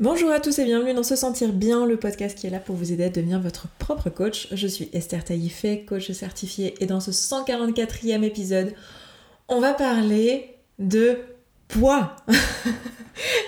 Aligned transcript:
Bonjour 0.00 0.30
à 0.30 0.38
tous 0.38 0.56
et 0.60 0.64
bienvenue 0.64 0.94
dans 0.94 1.02
Se 1.02 1.16
Sentir 1.16 1.52
Bien, 1.52 1.84
le 1.84 1.96
podcast 1.96 2.38
qui 2.38 2.46
est 2.46 2.50
là 2.50 2.60
pour 2.60 2.76
vous 2.76 2.92
aider 2.92 3.02
à 3.02 3.08
devenir 3.08 3.40
votre 3.40 3.66
propre 3.80 4.10
coach. 4.10 4.46
Je 4.52 4.68
suis 4.68 4.88
Esther 4.92 5.24
Taïfé, 5.24 5.84
coach 5.84 6.12
certifiée, 6.12 6.76
et 6.78 6.86
dans 6.86 7.00
ce 7.00 7.10
144e 7.10 8.22
épisode, 8.22 8.74
on 9.48 9.58
va 9.58 9.74
parler 9.74 10.54
de 10.78 11.18
poids. 11.66 12.14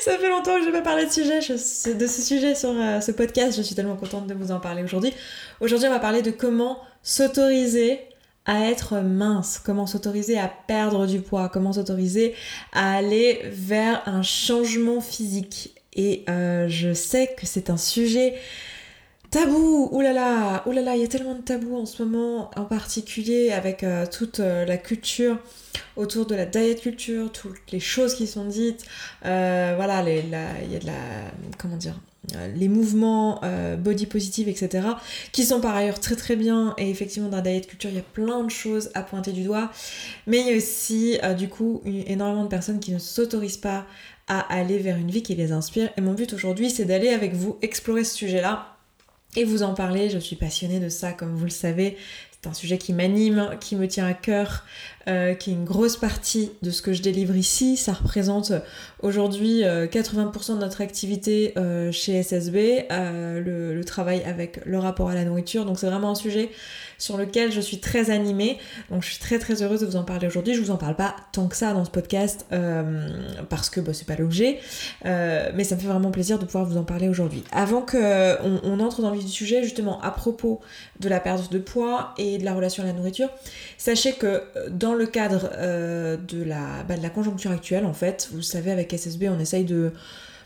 Ça 0.01 0.19
fait 0.19 0.29
longtemps 0.29 0.57
que 0.57 0.63
je 0.63 0.67
n'ai 0.67 0.73
pas 0.73 0.83
parlé 0.83 1.07
de, 1.07 1.11
ce 1.13 2.21
sujet 2.21 2.57
sur 2.57 2.71
euh, 2.71 3.01
ce 3.01 3.13
podcast, 3.13 3.57
je 3.57 3.63
suis 3.63 3.77
tellement 3.77 3.95
contente 3.95 4.27
de 4.27 4.35
vous 4.35 4.51
en 4.51 4.59
parler 4.59 4.83
aujourd'hui. 4.83 5.13
Aujourd'hui, 5.61 5.87
on 5.87 5.93
va 5.93 6.01
parler 6.01 6.23
de 6.23 6.33
comment 6.33 6.81
s'autoriser 7.05 8.01
à 8.45 8.69
être 8.69 8.97
mince, 8.97 9.61
comment 9.65 9.87
s'autoriser 9.87 10.37
à 10.37 10.53
perdre 10.67 11.07
du 11.07 11.21
poids, 11.21 11.49
comment 11.49 11.75
s'autoriser 11.75 12.35
à 12.73 12.97
aller 12.97 13.41
vers 13.53 14.03
un 14.07 14.23
changement 14.23 15.01
physique. 15.01 15.77
Et 15.95 16.25
euh, 16.29 16.69
je 16.69 16.95
sais 16.95 17.35
que 17.37 17.47
c'est 17.47 17.71
un 17.71 17.77
sujet 17.77 18.35
tabou, 19.31 19.89
oulala, 19.93 20.63
oulala, 20.67 20.97
il 20.97 21.03
y 21.03 21.05
a 21.05 21.09
tellement 21.09 21.35
de 21.35 21.43
tabous 21.43 21.77
en 21.77 21.87
ce 21.87 22.03
moment, 22.03 22.51
en 22.57 22.65
particulier 22.65 23.53
avec 23.53 23.85
euh, 23.85 24.07
toute 24.07 24.41
euh, 24.41 24.65
la 24.65 24.77
culture 24.77 25.39
autour 25.97 26.27
de 26.27 26.35
la 26.35 26.47
diet 26.47 26.81
culture, 26.81 27.31
toutes 27.31 27.71
les 27.73 27.81
choses 27.81 28.15
qui 28.15 28.27
sont 28.27 28.45
dites, 28.45 28.85
voilà, 29.23 30.03
il 30.03 30.31
y 30.73 30.77
a 30.77 30.79
de 30.79 30.87
la, 30.87 30.93
comment 31.59 31.77
dire, 31.77 31.99
les 32.57 32.69
mouvements 32.69 33.41
body 33.79 34.07
positive, 34.07 34.49
etc., 34.49 34.89
qui 35.33 35.45
sont 35.45 35.61
par 35.61 35.77
ailleurs 35.77 36.01
très 36.01 36.17
très 36.17 36.37
bien, 36.37 36.75
et 36.79 36.89
effectivement 36.91 37.29
dans 37.29 37.37
la 37.37 37.43
diet 37.43 37.67
culture, 37.67 37.91
il 37.91 37.97
y 37.97 38.01
a 38.01 38.03
plein 38.03 38.43
de 38.45 38.51
choses 38.51 38.91
à 38.95 39.03
pointer 39.03 39.33
du 39.33 39.43
doigt, 39.43 39.71
mais 40.27 40.41
il 40.41 40.47
y 40.47 40.55
a 40.55 40.57
aussi 40.57 41.19
du 41.37 41.49
coup 41.49 41.83
énormément 41.85 42.45
de 42.45 42.49
personnes 42.49 42.81
qui 42.81 42.93
ne 42.93 42.99
s'autorisent 42.99 43.59
pas 43.59 43.85
à 44.31 44.39
aller 44.55 44.79
vers 44.79 44.97
une 44.97 45.11
vie 45.11 45.25
qui 45.25 45.35
les 45.35 45.51
inspire. 45.51 45.91
Et 45.97 46.01
mon 46.01 46.15
but 46.15 46.33
aujourd'hui, 46.33 46.71
c'est 46.71 46.85
d'aller 46.85 47.09
avec 47.09 47.35
vous 47.35 47.59
explorer 47.63 48.05
ce 48.05 48.17
sujet-là 48.17 48.77
et 49.35 49.43
vous 49.43 49.65
en 49.65 49.75
parler. 49.75 50.09
Je 50.09 50.19
suis 50.19 50.37
passionnée 50.37 50.79
de 50.79 50.89
ça, 50.89 51.13
comme 51.13 51.35
vous 51.35 51.45
le 51.45 51.51
savez. 51.51 51.97
C'est 52.31 52.49
un 52.49 52.55
sujet 52.55 52.79
qui 52.79 52.93
m'anime, 52.93 53.51
qui 53.61 53.75
me 53.75 53.89
tient 53.89 54.07
à 54.07 54.15
cœur, 54.15 54.65
euh, 55.09 55.35
qui 55.35 55.51
est 55.51 55.55
une 55.55 55.65
grosse 55.65 55.97
partie 55.97 56.53
de 56.61 56.71
ce 56.71 56.83
que 56.83 56.93
je 56.93 57.01
délivre 57.01 57.35
ici. 57.35 57.79
Ça 57.79 57.93
représente 57.93 58.53
aujourd'hui 59.03 59.63
80% 59.63 59.65
euh, 59.65 60.55
de 60.57 60.61
notre 60.61 60.83
activité 60.83 61.55
euh, 61.57 61.91
chez 61.91 62.23
SSB, 62.23 62.87
le, 62.91 63.81
travail 63.85 64.23
avec 64.25 64.61
le 64.67 64.79
rapport 64.79 65.09
à 65.09 65.15
la 65.15 65.25
nourriture. 65.25 65.65
Donc 65.65 65.79
c'est 65.79 65.87
vraiment 65.87 66.11
un 66.11 66.15
sujet 66.15 66.51
sur 67.01 67.17
lequel 67.17 67.51
je 67.51 67.61
suis 67.61 67.81
très 67.81 68.11
animée. 68.11 68.59
Donc 68.91 69.03
je 69.03 69.09
suis 69.09 69.19
très 69.19 69.39
très 69.39 69.63
heureuse 69.63 69.81
de 69.81 69.87
vous 69.87 69.97
en 69.97 70.05
parler 70.05 70.27
aujourd'hui. 70.27 70.55
Je 70.55 70.61
vous 70.61 70.71
en 70.71 70.77
parle 70.77 70.95
pas 70.95 71.17
tant 71.33 71.49
que 71.49 71.57
ça 71.57 71.73
dans 71.73 71.85
ce 71.85 71.91
podcast 71.91 72.47
euh, 72.53 73.09
parce 73.49 73.71
que 73.71 73.81
bah, 73.81 73.93
c'est 73.95 74.07
pas 74.07 74.17
l'objet, 74.17 74.61
euh, 75.07 75.51
mais 75.55 75.65
ça 75.65 75.75
me 75.75 75.81
fait 75.81 75.89
vraiment 75.89 76.11
plaisir 76.11 76.39
de 76.39 76.45
pouvoir 76.45 76.67
vous 76.67 76.77
en 76.77 76.85
parler 76.85 77.09
aujourd'hui. 77.09 77.43
Avant 77.51 77.81
qu'on 77.81 78.61
on 78.63 78.81
entre 78.81 79.03
dans 79.03 79.11
le 79.11 79.17
vif 79.17 79.25
du 79.25 79.33
sujet, 79.33 79.63
justement 79.63 80.01
à 80.03 80.11
propos 80.11 80.61
de 81.01 81.09
la 81.09 81.19
perte 81.19 81.51
de 81.51 81.59
poids 81.59 82.15
et 82.19 82.39
de 82.39 82.45
la 82.45 82.55
relation 82.55 82.83
à 82.83 82.87
la 82.87 82.93
nourriture, 82.93 83.31
sachez 83.79 84.13
que 84.13 84.43
dans 84.69 84.90
le 84.95 85.07
cadre 85.07 85.51
euh, 85.55 86.17
de, 86.17 86.43
la, 86.43 86.83
bah, 86.89 86.97
de 86.97 87.03
la 87.03 87.11
conjoncture 87.11 87.51
actuelle, 87.51 87.85
en 87.85 87.93
fait, 87.93 88.29
vous 88.33 88.43
savez, 88.43 88.71
avec 88.71 88.93
SSB, 88.93 89.29
on 89.29 89.39
essaye 89.39 89.65
de 89.65 89.93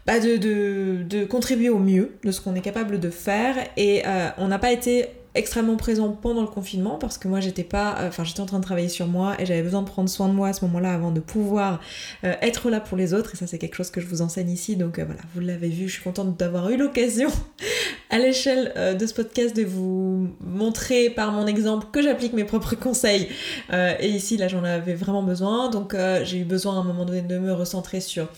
bah 0.07 0.21
de, 0.21 1.25
contribuer 1.25 1.71
au 1.71 1.79
mieux 1.79 2.17
de 2.25 2.31
ce 2.31 2.41
qu'on 2.41 2.55
est 2.55 2.61
capable 2.61 3.01
de 3.01 3.11
faire. 3.11 3.57
Et 3.77 4.03
on 4.39 4.49
n'a 4.49 4.59
pas 4.59 4.73
été 4.73 5.09
extrêmement 5.35 5.77
présent 5.77 6.11
pendant 6.11 6.43
le 6.43 6.47
confinement 6.47 6.97
parce 6.97 7.19
que 7.19 7.27
moi 7.27 7.41
j'étais 7.41 7.65
pas 7.65 7.97
euh, 7.99 8.09
enfin 8.09 8.23
j'étais 8.23 8.41
en 8.41 8.47
train 8.47 8.61
de 8.61 8.65
travailler 8.65 8.89
sur 8.89 9.09
moi 9.09 9.35
et 9.41 9.47
j'avais 9.47 9.63
besoin 9.63 9.83
de 9.83 9.89
prendre 9.89 10.09
soin 10.09 10.29
de 10.29 10.33
moi 10.33 10.49
à 10.49 10.53
ce 10.53 10.65
moment-là 10.65 10.93
avant 10.93 11.11
de 11.11 11.19
pouvoir 11.19 11.81
euh, 12.23 12.35
être 12.41 12.71
là 12.71 12.81
pour 12.81 12.97
les 12.97 13.15
autres. 13.15 13.35
Et 13.35 13.37
ça 13.37 13.47
c'est 13.47 13.59
quelque 13.59 13.75
chose 13.75 13.91
que 13.91 14.01
je 14.01 14.07
vous 14.07 14.23
enseigne 14.23 14.51
ici. 14.51 14.77
Donc 14.77 14.99
euh, 14.99 15.05
voilà 15.05 15.21
vous 15.35 15.41
l'avez 15.41 15.69
vu 15.69 15.89
je 15.89 15.95
suis 15.95 16.03
contente 16.03 16.37
d'avoir 16.37 16.71
eu 16.71 16.77
l'occasion 16.77 17.29
à 18.11 18.19
l'échelle 18.19 18.97
de 18.99 19.07
ce 19.07 19.15
podcast 19.15 19.57
de 19.57 19.65
vous 19.65 20.29
montrer 20.41 21.11
par 21.11 21.33
mon 21.33 21.47
exemple 21.47 21.89
que 21.93 22.01
j'applique 22.01 22.33
mes 22.33 22.45
propres 22.45 22.77
conseils. 22.77 23.29
Et 23.73 24.09
ici 24.09 24.37
là 24.37 24.47
j'en 24.47 24.63
avais 24.63 24.95
vraiment 24.95 25.23
besoin. 25.23 25.69
Donc 25.69 25.97
j'ai 26.23 26.39
eu 26.39 26.45
besoin 26.45 26.77
à 26.77 26.81
un 26.81 26.85
moment 26.85 27.05
donné 27.05 27.23
de 27.23 27.39
me 27.39 27.53
recentrer 27.53 28.01
sur 28.01 28.29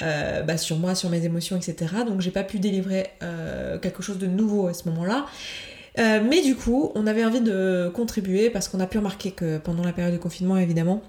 bah, 0.00 0.56
sur 0.56 0.78
moi, 0.78 0.94
sur 0.94 1.10
mes 1.10 1.24
émotions, 1.24 1.56
etc. 1.56 1.76
Donc 2.06 2.20
j'ai 2.20 2.30
pas 2.30 2.44
pu 2.44 2.58
délivrer 2.58 3.10
quelque 3.82 4.02
chose 4.02 4.18
de 4.18 4.26
nouveau 4.26 4.68
à 4.68 4.74
ce 4.74 4.88
moment-là. 4.88 5.26
Euh, 5.98 6.20
mais 6.26 6.42
du 6.42 6.54
coup, 6.54 6.92
on 6.94 7.06
avait 7.06 7.24
envie 7.24 7.40
de 7.40 7.90
contribuer 7.92 8.50
parce 8.50 8.68
qu'on 8.68 8.80
a 8.80 8.86
pu 8.86 8.98
remarquer 8.98 9.32
que 9.32 9.58
pendant 9.58 9.82
la 9.82 9.92
période 9.92 10.14
de 10.14 10.18
confinement, 10.18 10.56
évidemment, 10.56 11.02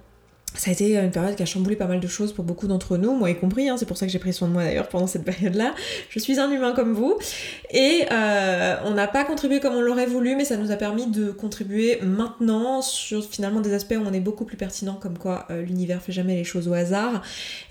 ça 0.56 0.72
a 0.72 0.74
été 0.74 0.98
une 0.98 1.12
période 1.12 1.36
qui 1.36 1.44
a 1.44 1.46
chamboulé 1.46 1.76
pas 1.76 1.86
mal 1.86 2.00
de 2.00 2.08
choses 2.08 2.34
pour 2.34 2.44
beaucoup 2.44 2.68
d'entre 2.68 2.98
nous, 2.98 3.14
moi 3.16 3.30
y 3.30 3.36
compris, 3.36 3.70
hein, 3.70 3.78
c'est 3.78 3.86
pour 3.86 3.98
ça 3.98 4.06
que 4.06 4.12
j'ai 4.12 4.20
pris 4.20 4.34
soin 4.34 4.48
de 4.48 4.54
moi 4.54 4.64
d'ailleurs 4.64 4.90
pendant 4.90 5.08
cette 5.08 5.24
période-là. 5.26 5.76
Je 6.10 6.20
suis 6.20 6.40
un 6.40 6.52
humain 6.52 6.74
comme 6.74 6.94
vous. 6.94 7.18
Et 7.72 8.06
euh, 8.12 8.76
on 8.86 8.92
n'a 8.92 9.08
pas 9.08 9.26
contribué 9.26 9.60
comme 9.60 9.76
on 9.76 9.82
l'aurait 9.82 10.08
voulu, 10.08 10.36
mais 10.36 10.46
ça 10.46 10.58
nous 10.58 10.72
a 10.72 10.76
permis 10.76 11.08
de 11.08 11.32
contribuer 11.32 12.00
maintenant 12.02 12.82
sur 12.82 13.24
finalement 13.24 13.62
des 13.62 13.74
aspects 13.74 13.96
où 13.98 14.04
on 14.06 14.14
est 14.14 14.20
beaucoup 14.20 14.46
plus 14.46 14.58
pertinent, 14.58 14.96
comme 14.96 15.18
quoi 15.18 15.46
euh, 15.50 15.62
l'univers 15.62 16.02
fait 16.02 16.12
jamais 16.12 16.36
les 16.36 16.44
choses 16.44 16.68
au 16.68 16.74
hasard. 16.74 17.22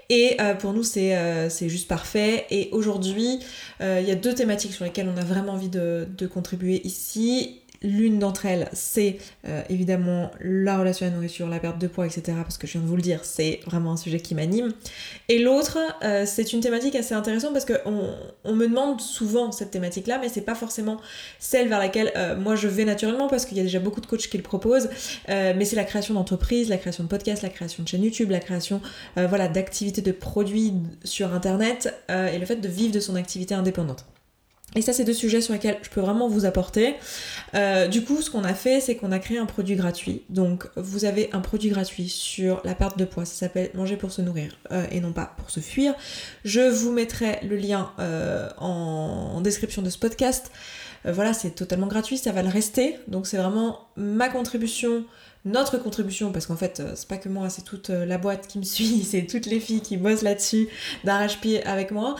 Et 0.09 0.37
euh, 0.41 0.55
pour 0.55 0.73
nous, 0.73 0.85
c'est 0.85 1.69
juste 1.69 1.89
parfait. 1.89 2.47
Et 2.51 2.71
aujourd'hui, 2.73 3.41
il 3.81 4.09
y 4.09 4.11
a 4.11 4.15
deux 4.15 4.35
thématiques 4.35 4.73
sur 4.73 4.85
lesquelles 4.85 5.11
on 5.15 5.21
a 5.21 5.25
vraiment 5.25 5.53
envie 5.53 5.69
de, 5.69 6.07
de 6.17 6.27
contribuer 6.27 6.81
ici. 6.85 7.61
L'une 7.83 8.19
d'entre 8.19 8.47
elles, 8.47 8.69
c'est 8.73 9.19
euh, 9.47 9.63
évidemment 9.69 10.33
la 10.41 10.79
relation 10.79 11.07
à 11.07 11.11
la 11.11 11.15
nourriture, 11.15 11.47
la 11.47 11.61
perte 11.61 11.79
de 11.79 11.87
poids, 11.87 12.07
etc. 12.07 12.37
Parce 12.43 12.59
que 12.59 12.67
je 12.67 12.73
viens 12.73 12.81
de 12.81 12.87
vous 12.87 12.97
le 12.97 13.03
dire, 13.03 13.25
c'est 13.25 13.61
vraiment 13.67 13.93
un 13.93 13.97
sujet 13.97 14.19
qui 14.19 14.35
m'anime. 14.35 14.73
Et 15.29 15.39
l'autre, 15.39 15.79
euh, 16.03 16.25
c'est 16.27 16.53
une 16.53 16.61
thématique 16.61 16.97
assez 16.97 17.15
intéressante 17.15 17.53
parce 17.53 17.65
qu'on 17.65 18.15
on 18.43 18.55
me 18.57 18.67
demande 18.67 19.01
souvent 19.01 19.53
cette 19.53 19.71
thématique-là, 19.71 20.19
mais 20.21 20.29
c'est 20.29 20.41
pas 20.41 20.57
forcément 20.57 21.01
celle 21.39 21.69
vers 21.69 21.79
laquelle 21.79 22.11
euh, 22.17 22.37
moi 22.37 22.57
je 22.57 22.67
vais 22.67 22.85
naturellement 22.85 23.29
parce 23.29 23.47
qu'il 23.47 23.57
y 23.57 23.61
a 23.61 23.65
déjà 23.65 23.79
beaucoup 23.79 24.01
de 24.01 24.07
coachs 24.07 24.27
qui 24.29 24.37
le 24.37 24.43
proposent. 24.43 24.89
mais 25.29 25.65
c'est 25.65 25.77
la 25.77 25.85
création 25.85 26.15
d'entreprise, 26.15 26.69
la 26.69 26.79
création 26.79 27.05
de 27.05 27.09
podcasts, 27.09 27.43
la 27.43 27.49
création 27.49 27.85
de 27.85 27.89
chaîne 27.89 28.03
YouTube, 28.03 28.31
la 28.31 28.41
création 28.41 28.81
voilà, 29.17 29.47
d'activités 29.47 30.03
de 30.03 30.13
produits 30.13 30.75
sur 31.05 31.33
Internet 31.33 31.95
et 32.09 32.39
le 32.39 32.47
fait 32.47 32.57
de 32.57 32.69
vivre 32.69 32.93
de 32.93 33.01
son 33.01 33.15
activité 33.15 33.55
indépendante. 33.55 34.05
Et 34.77 34.83
ça, 34.83 34.93
c'est 34.93 35.05
deux 35.05 35.15
sujets 35.15 35.41
sur 35.41 35.55
lesquels 35.55 35.79
je 35.83 35.89
peux 35.89 36.01
vraiment 36.01 36.29
vous 36.29 36.45
apporter. 36.45 36.95
Euh, 37.55 37.89
du 37.89 38.05
coup, 38.05 38.21
ce 38.21 38.31
qu'on 38.31 38.45
a 38.45 38.53
fait, 38.53 38.81
c'est 38.81 38.97
qu'on 38.97 39.13
a 39.13 39.19
créé 39.19 39.39
un 39.39 39.47
produit 39.47 39.77
gratuit. 39.77 40.25
Donc, 40.29 40.67
vous 40.77 41.07
avez 41.07 41.31
un 41.33 41.41
produit 41.41 41.71
gratuit 41.71 42.09
sur 42.09 42.61
la 42.65 42.75
perte 42.75 42.99
de 42.99 43.07
poids. 43.07 43.25
Ça 43.25 43.35
s'appelle 43.35 43.71
Manger 43.73 43.97
pour 43.97 44.13
se 44.13 44.21
nourrir 44.21 44.59
euh, 44.71 44.85
et 44.91 45.01
non 45.01 45.13
pas 45.13 45.35
pour 45.39 45.51
se 45.51 45.61
fuir. 45.61 45.95
Je 46.45 46.61
vous 46.61 46.93
mettrai 46.93 47.39
le 47.49 47.57
lien 47.57 47.93
euh, 47.99 48.51
en, 48.59 49.41
description 49.41 49.81
de 49.81 49.89
ce 49.89 49.99
podcast. 49.99 50.51
voilà, 51.05 51.33
c'est 51.33 51.53
totalement 51.53 51.87
gratuit, 51.87 52.19
ça 52.19 52.33
va 52.33 52.43
le 52.43 52.51
rester. 52.51 52.97
Donc, 53.07 53.27
c'est 53.27 53.39
vraiment 53.39 53.89
ma 53.97 54.29
contribution 54.29 55.05
notre 55.45 55.79
contribution, 55.79 56.31
parce 56.33 56.47
qu'en 56.47 56.57
fait, 56.57 56.83
c'est 56.95 57.09
pas 57.09 57.17
que 57.17 57.29
moi, 57.29 57.49
c'est 57.49 57.63
toute 57.63 57.89
la 57.89 58.19
boîte 58.19 58.49
qui 58.49 58.59
me 58.59 58.65
suit, 58.65 59.03
c'est 59.11 59.25
toutes 59.25 59.47
les 59.47 59.61
filles 59.61 59.81
qui 59.81 59.97
bossent 59.97 60.23
là-dessus 60.23 60.69
d'arrache-pied 61.05 61.65
avec 61.65 61.91
moi 61.91 62.17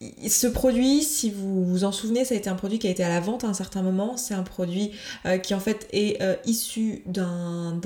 ce 0.00 0.46
produit, 0.46 1.02
si 1.02 1.30
vous 1.30 1.64
vous 1.64 1.84
en 1.84 1.92
souvenez, 1.92 2.24
ça 2.24 2.34
a 2.34 2.38
été 2.38 2.48
un 2.48 2.54
produit 2.54 2.78
qui 2.78 2.86
a 2.86 2.90
été 2.90 3.02
à 3.02 3.08
la 3.08 3.20
vente 3.20 3.44
à 3.44 3.48
un 3.48 3.54
certain 3.54 3.82
moment. 3.82 4.16
C'est 4.16 4.34
un 4.34 4.44
produit 4.44 4.92
euh, 5.26 5.38
qui 5.38 5.54
en 5.54 5.60
fait 5.60 5.88
est 5.92 6.22
euh, 6.22 6.36
issu 6.44 7.02
d'un 7.06 7.80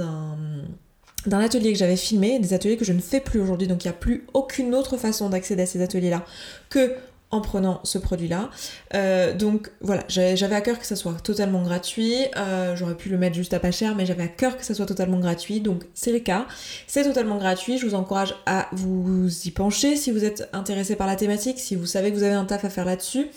d'un 1.25 1.39
atelier 1.39 1.73
que 1.73 1.79
j'avais 1.79 1.97
filmé, 1.97 2.41
des 2.41 2.53
ateliers 2.53 2.77
que 2.77 2.85
je 2.85 2.93
ne 2.93 3.01
fais 3.01 3.21
plus 3.21 3.41
aujourd'hui, 3.41 3.69
donc 3.69 3.85
il 3.85 3.87
n'y 3.87 3.93
a 3.93 3.97
plus 3.97 4.27
aucune 4.35 4.75
autre 4.75 4.97
façon 4.97 5.29
d'accéder 5.29 5.63
à 5.63 5.67
ces 5.67 5.81
ateliers-là 5.81 6.25
que 6.69 6.97
en 7.33 7.41
prenant 7.41 7.81
ce 7.83 7.99
produit-là. 7.99 8.51
Euh, 8.95 9.35
donc 9.35 9.71
voilà, 9.81 10.05
j'avais 10.09 10.55
à 10.55 10.61
cœur 10.61 10.79
que 10.79 10.87
ça 10.87 10.97
soit 10.97 11.15
totalement 11.25 11.63
gratuit. 11.63 12.15
Euh, 12.37 12.77
j'aurais 12.77 12.95
pu 12.95 13.09
le 13.09 13.17
mettre 13.17 13.35
juste 13.35 13.55
à 13.55 13.59
pas 13.59 13.71
cher, 13.71 13.97
mais 13.97 14.05
j'avais 14.05 14.23
à 14.23 14.29
cœur 14.29 14.57
que 14.59 14.65
ça 14.65 14.75
soit 14.75 14.87
totalement 14.87 15.19
gratuit. 15.19 15.61
Donc 15.61 15.83
c'est 15.95 16.13
le 16.13 16.21
cas. 16.21 16.47
C'est 16.87 17.05
totalement 17.05 17.39
gratuit. 17.39 17.79
Je 17.79 17.87
vous 17.87 17.95
encourage 17.95 18.35
à 18.45 18.69
vous 18.73 19.29
y 19.47 19.51
pencher 19.51 19.97
si 19.97 20.11
vous 20.11 20.25
êtes 20.25 20.49
intéressé 20.53 20.95
par 20.95 21.07
la 21.07 21.17
thématique, 21.17 21.59
si 21.59 21.75
vous 21.75 21.87
savez 21.87 22.11
que 22.11 22.17
vous 22.17 22.23
avez 22.23 22.35
un 22.35 22.45
taf 22.45 22.65
à 22.67 22.71
faire 22.71 22.85
là-dessus. 22.85 23.29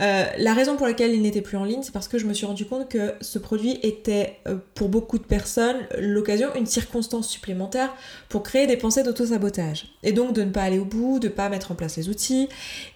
Euh, 0.00 0.24
la 0.38 0.54
raison 0.54 0.76
pour 0.76 0.86
laquelle 0.86 1.14
il 1.14 1.22
n'était 1.22 1.42
plus 1.42 1.56
en 1.56 1.64
ligne, 1.64 1.82
c'est 1.82 1.92
parce 1.92 2.08
que 2.08 2.18
je 2.18 2.26
me 2.26 2.32
suis 2.32 2.46
rendu 2.46 2.64
compte 2.64 2.88
que 2.88 3.14
ce 3.20 3.38
produit 3.38 3.78
était 3.82 4.36
euh, 4.48 4.56
pour 4.74 4.88
beaucoup 4.88 5.18
de 5.18 5.24
personnes 5.24 5.76
l'occasion, 5.98 6.48
une 6.54 6.66
circonstance 6.66 7.28
supplémentaire 7.28 7.92
pour 8.28 8.42
créer 8.42 8.66
des 8.66 8.76
pensées 8.76 9.02
d'auto-sabotage. 9.02 9.86
Et 10.02 10.12
donc 10.12 10.32
de 10.32 10.42
ne 10.42 10.50
pas 10.50 10.62
aller 10.62 10.78
au 10.78 10.84
bout, 10.84 11.18
de 11.18 11.28
ne 11.28 11.32
pas 11.32 11.48
mettre 11.48 11.72
en 11.72 11.74
place 11.74 11.96
les 11.96 12.08
outils, 12.08 12.48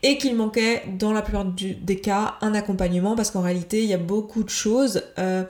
et 0.03 0.19
qu'il 0.19 0.35
manquait 0.35 0.83
dans 0.99 1.13
la 1.13 1.23
plupart 1.23 1.45
des 1.45 2.01
cas 2.01 2.37
un 2.41 2.55
accompagnement 2.55 3.17
parce 3.17 3.31
qu'en 3.31 3.43
réalité 3.43 3.83
il 3.83 3.89
y 3.89 3.95
a 3.95 3.99
beaucoup 3.99 4.43
de 4.43 4.51
choses. 4.51 5.03
Euh, 5.19 5.45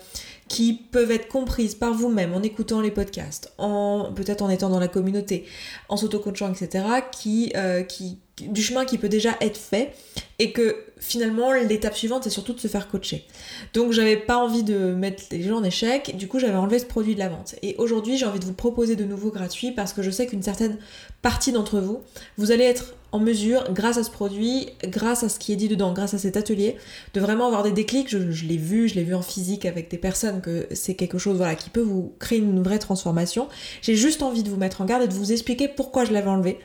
qui 0.47 0.75
peuvent 0.75 1.11
être 1.11 1.27
comprises 1.29 1.75
par 1.75 1.95
vous-même 1.95 2.35
en 2.35 2.43
écoutant 2.43 2.83
les 2.83 2.91
podcasts, 2.91 3.55
en 3.57 4.13
peut-être 4.15 4.43
en 4.43 4.51
étant 4.51 4.69
dans 4.69 4.79
la 4.79 4.89
communauté, 4.89 5.47
en 5.89 5.97
s'auto-coachant, 5.97 6.53
etc., 6.53 6.85
qui, 7.11 7.51
qui 7.89 8.19
du 8.41 8.63
chemin 8.63 8.85
qui 8.85 8.99
peut 8.99 9.09
déjà 9.09 9.37
être 9.41 9.57
fait 9.57 9.95
et 10.39 10.51
que 10.51 10.77
finalement 10.99 11.53
l'étape 11.53 11.95
suivante 11.95 12.25
c'est 12.25 12.31
surtout 12.31 12.53
de 12.53 12.61
se 12.61 12.69
faire 12.69 12.89
coacher. 12.89 13.25
Donc 13.73 13.93
j'avais 13.93 14.17
pas 14.17 14.39
envie 14.39 14.65
de 14.65 14.93
mettre 14.93 15.23
les 15.31 15.43
gens 15.43 15.59
en 15.59 15.65
échec, 15.65 16.17
du 16.17 16.27
coup 16.27 16.41
j'avais 16.41 16.57
enlevé 16.57 16.79
ce 16.79 16.87
produit 16.87 17.15
de 17.15 17.21
la 17.21 17.29
vente. 17.29 17.55
Et 17.63 17.77
aujourd'hui 17.79 18.17
j'ai 18.17 18.27
envie 18.27 18.41
de 18.41 18.45
vous 18.45 18.53
proposer 18.53 18.97
de 18.97 19.05
nouveau 19.05 19.31
gratuit 19.31 19.71
parce 19.71 19.93
que 19.93 20.03
je 20.03 20.11
sais 20.11 20.27
qu'une 20.27 20.43
certaine 20.43 20.79
partie 21.23 21.53
d'entre 21.53 21.79
vous, 21.79 22.01
vous 22.37 22.51
allez 22.51 22.65
être 22.65 22.95
en 23.15 23.21
mesure, 23.21 23.73
grâce 23.73 23.97
à 23.97 24.03
ce 24.03 24.11
produit, 24.11 24.71
grâce 24.83 25.23
à 25.23 25.29
ce 25.29 25.39
qui 25.39 25.53
est 25.53 25.57
dit 25.57 25.69
dedans, 25.69 25.93
grâce 25.93 26.15
à 26.15 26.19
cet 26.19 26.37
atelier, 26.37 26.77
de 27.15 27.21
vraiment 27.21 27.47
avoir 27.47 27.63
des 27.63 27.71
déclics. 27.71 28.09
Je, 28.09 28.19
l'ai 28.45 28.57
vu, 28.57 28.89
je 28.89 28.97
l'ai 28.97 29.05
vu 29.05 29.15
en 29.15 29.23
physique 29.23 29.67
avec 29.67 29.89
des 29.89 29.99
personnes 29.99 30.41
que 30.41 30.67
c'est 30.73 30.95
quelque 30.97 31.17
chose 31.17 31.37
voilà, 31.37 31.55
qui 31.55 31.71
peut 31.71 31.81
vous 31.81 32.13
créer 32.19 32.41
une 32.41 32.61
vraie 32.61 32.81
transformation. 32.81 33.49
J'ai 33.83 33.95
juste 33.95 34.25
envie 34.25 34.43
de 34.43 34.51
vous 34.51 34.57
mettre 34.57 34.81
en 34.81 34.85
garde 34.85 35.05
et 35.05 35.07
de 35.07 35.15
vous 35.15 35.31
expliquer 35.31 35.69
pourquoi 35.69 36.05
je 36.05 36.13
l'avais 36.13 36.29
enlevé. 36.29 36.59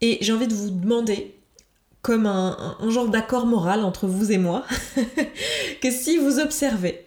Et 0.00 0.18
j'ai 0.20 0.32
envie 0.32 0.46
de 0.46 0.54
vous 0.54 0.70
demander, 0.70 1.34
comme 2.02 2.26
un, 2.26 2.76
genre 2.88 3.08
d'accord 3.08 3.46
moral 3.46 3.84
entre 3.84 4.06
vous 4.06 4.30
et 4.32 4.38
moi, 4.38 4.64
que 5.82 5.90
si 5.90 6.18
vous 6.18 6.38
observez 6.38 7.06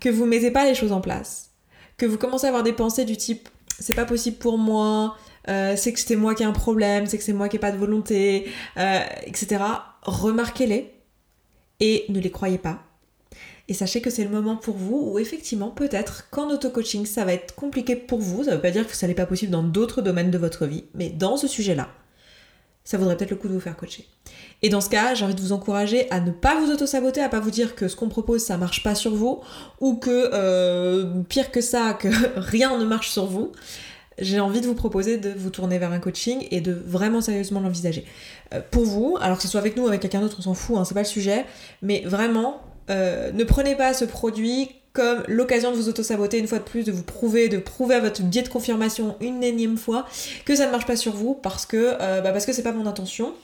que 0.00 0.08
vous 0.08 0.26
mettez 0.26 0.50
pas 0.50 0.64
les 0.64 0.74
choses 0.74 0.92
en 0.92 1.00
place, 1.00 1.50
que 1.96 2.06
vous 2.06 2.18
commencez 2.18 2.46
à 2.46 2.48
avoir 2.48 2.62
des 2.62 2.72
pensées 2.72 3.04
du 3.04 3.16
type 3.16 3.48
c'est 3.82 3.94
pas 3.94 4.04
possible 4.04 4.36
pour 4.36 4.58
moi, 4.58 5.16
euh, 5.48 5.74
c'est 5.76 5.92
que 5.92 6.00
c'est 6.00 6.16
moi 6.16 6.34
qui 6.34 6.42
ai 6.42 6.46
un 6.46 6.52
problème, 6.52 7.06
c'est 7.06 7.18
que 7.18 7.24
c'est 7.24 7.32
moi 7.32 7.48
qui 7.48 7.56
ai 7.56 7.58
pas 7.58 7.72
de 7.72 7.76
volonté, 7.76 8.46
euh, 8.78 9.00
etc. 9.26 9.62
Remarquez-les 10.02 10.92
et 11.80 12.04
ne 12.08 12.20
les 12.20 12.30
croyez 12.30 12.58
pas. 12.58 12.82
Et 13.68 13.74
sachez 13.74 14.00
que 14.00 14.10
c'est 14.10 14.24
le 14.24 14.30
moment 14.30 14.56
pour 14.56 14.76
vous 14.76 15.12
où 15.12 15.18
effectivement 15.18 15.70
peut-être 15.70 16.28
qu'en 16.30 16.50
auto-coaching 16.50 17.06
ça 17.06 17.24
va 17.24 17.32
être 17.32 17.54
compliqué 17.54 17.96
pour 17.96 18.20
vous, 18.20 18.44
ça 18.44 18.54
veut 18.54 18.60
pas 18.60 18.70
dire 18.70 18.86
que 18.86 18.94
ça 18.94 19.06
n'est 19.06 19.14
pas 19.14 19.26
possible 19.26 19.52
dans 19.52 19.62
d'autres 19.62 20.02
domaines 20.02 20.30
de 20.30 20.38
votre 20.38 20.66
vie, 20.66 20.84
mais 20.94 21.08
dans 21.10 21.36
ce 21.36 21.48
sujet-là, 21.48 21.88
ça 22.84 22.98
vaudrait 22.98 23.16
peut-être 23.16 23.30
le 23.30 23.36
coup 23.36 23.48
de 23.48 23.52
vous 23.52 23.60
faire 23.60 23.76
coacher. 23.76 24.06
Et 24.62 24.68
dans 24.68 24.80
ce 24.80 24.90
cas, 24.90 25.14
j'ai 25.14 25.24
envie 25.24 25.34
de 25.34 25.40
vous 25.40 25.52
encourager 25.52 26.10
à 26.10 26.20
ne 26.20 26.30
pas 26.30 26.60
vous 26.60 26.70
auto-saboter, 26.70 27.20
à 27.20 27.28
pas 27.28 27.40
vous 27.40 27.50
dire 27.50 27.74
que 27.74 27.88
ce 27.88 27.96
qu'on 27.96 28.08
propose 28.08 28.42
ça 28.42 28.56
marche 28.56 28.82
pas 28.82 28.94
sur 28.94 29.14
vous, 29.14 29.40
ou 29.80 29.96
que 29.96 30.30
euh, 30.32 31.22
pire 31.28 31.50
que 31.50 31.60
ça, 31.60 31.94
que 31.94 32.08
rien 32.36 32.76
ne 32.78 32.84
marche 32.84 33.10
sur 33.10 33.26
vous. 33.26 33.52
J'ai 34.18 34.40
envie 34.40 34.60
de 34.60 34.66
vous 34.66 34.74
proposer 34.74 35.16
de 35.16 35.30
vous 35.30 35.50
tourner 35.50 35.78
vers 35.78 35.90
un 35.90 35.98
coaching 35.98 36.46
et 36.50 36.60
de 36.60 36.72
vraiment 36.72 37.20
sérieusement 37.20 37.60
l'envisager. 37.60 38.04
Euh, 38.52 38.60
pour 38.70 38.84
vous, 38.84 39.16
alors 39.20 39.36
que 39.36 39.42
ce 39.42 39.48
soit 39.48 39.60
avec 39.60 39.76
nous 39.76 39.84
ou 39.84 39.88
avec 39.88 40.00
quelqu'un 40.00 40.20
d'autre, 40.20 40.36
on 40.38 40.42
s'en 40.42 40.54
fout, 40.54 40.76
hein, 40.76 40.84
c'est 40.84 40.94
pas 40.94 41.00
le 41.00 41.06
sujet, 41.06 41.44
mais 41.80 42.02
vraiment, 42.04 42.60
euh, 42.90 43.32
ne 43.32 43.44
prenez 43.44 43.74
pas 43.74 43.94
ce 43.94 44.04
produit 44.04 44.70
comme 44.92 45.22
l'occasion 45.28 45.70
de 45.70 45.76
vous 45.76 45.88
auto-saboter 45.88 46.38
une 46.38 46.46
fois 46.46 46.58
de 46.58 46.64
plus, 46.64 46.84
de 46.84 46.92
vous 46.92 47.02
prouver, 47.02 47.48
de 47.48 47.58
prouver 47.58 47.94
à 47.94 48.00
votre 48.00 48.22
biais 48.22 48.42
de 48.42 48.48
confirmation 48.48 49.16
une 49.20 49.42
énième 49.42 49.78
fois 49.78 50.06
que 50.44 50.54
ça 50.54 50.66
ne 50.66 50.70
marche 50.70 50.86
pas 50.86 50.96
sur 50.96 51.12
vous 51.12 51.34
parce 51.34 51.66
que 51.66 51.96
euh, 52.00 52.20
bah 52.20 52.32
parce 52.32 52.46
que 52.46 52.52
c'est 52.52 52.62
pas 52.62 52.72
mon 52.72 52.86
intention. 52.86 53.34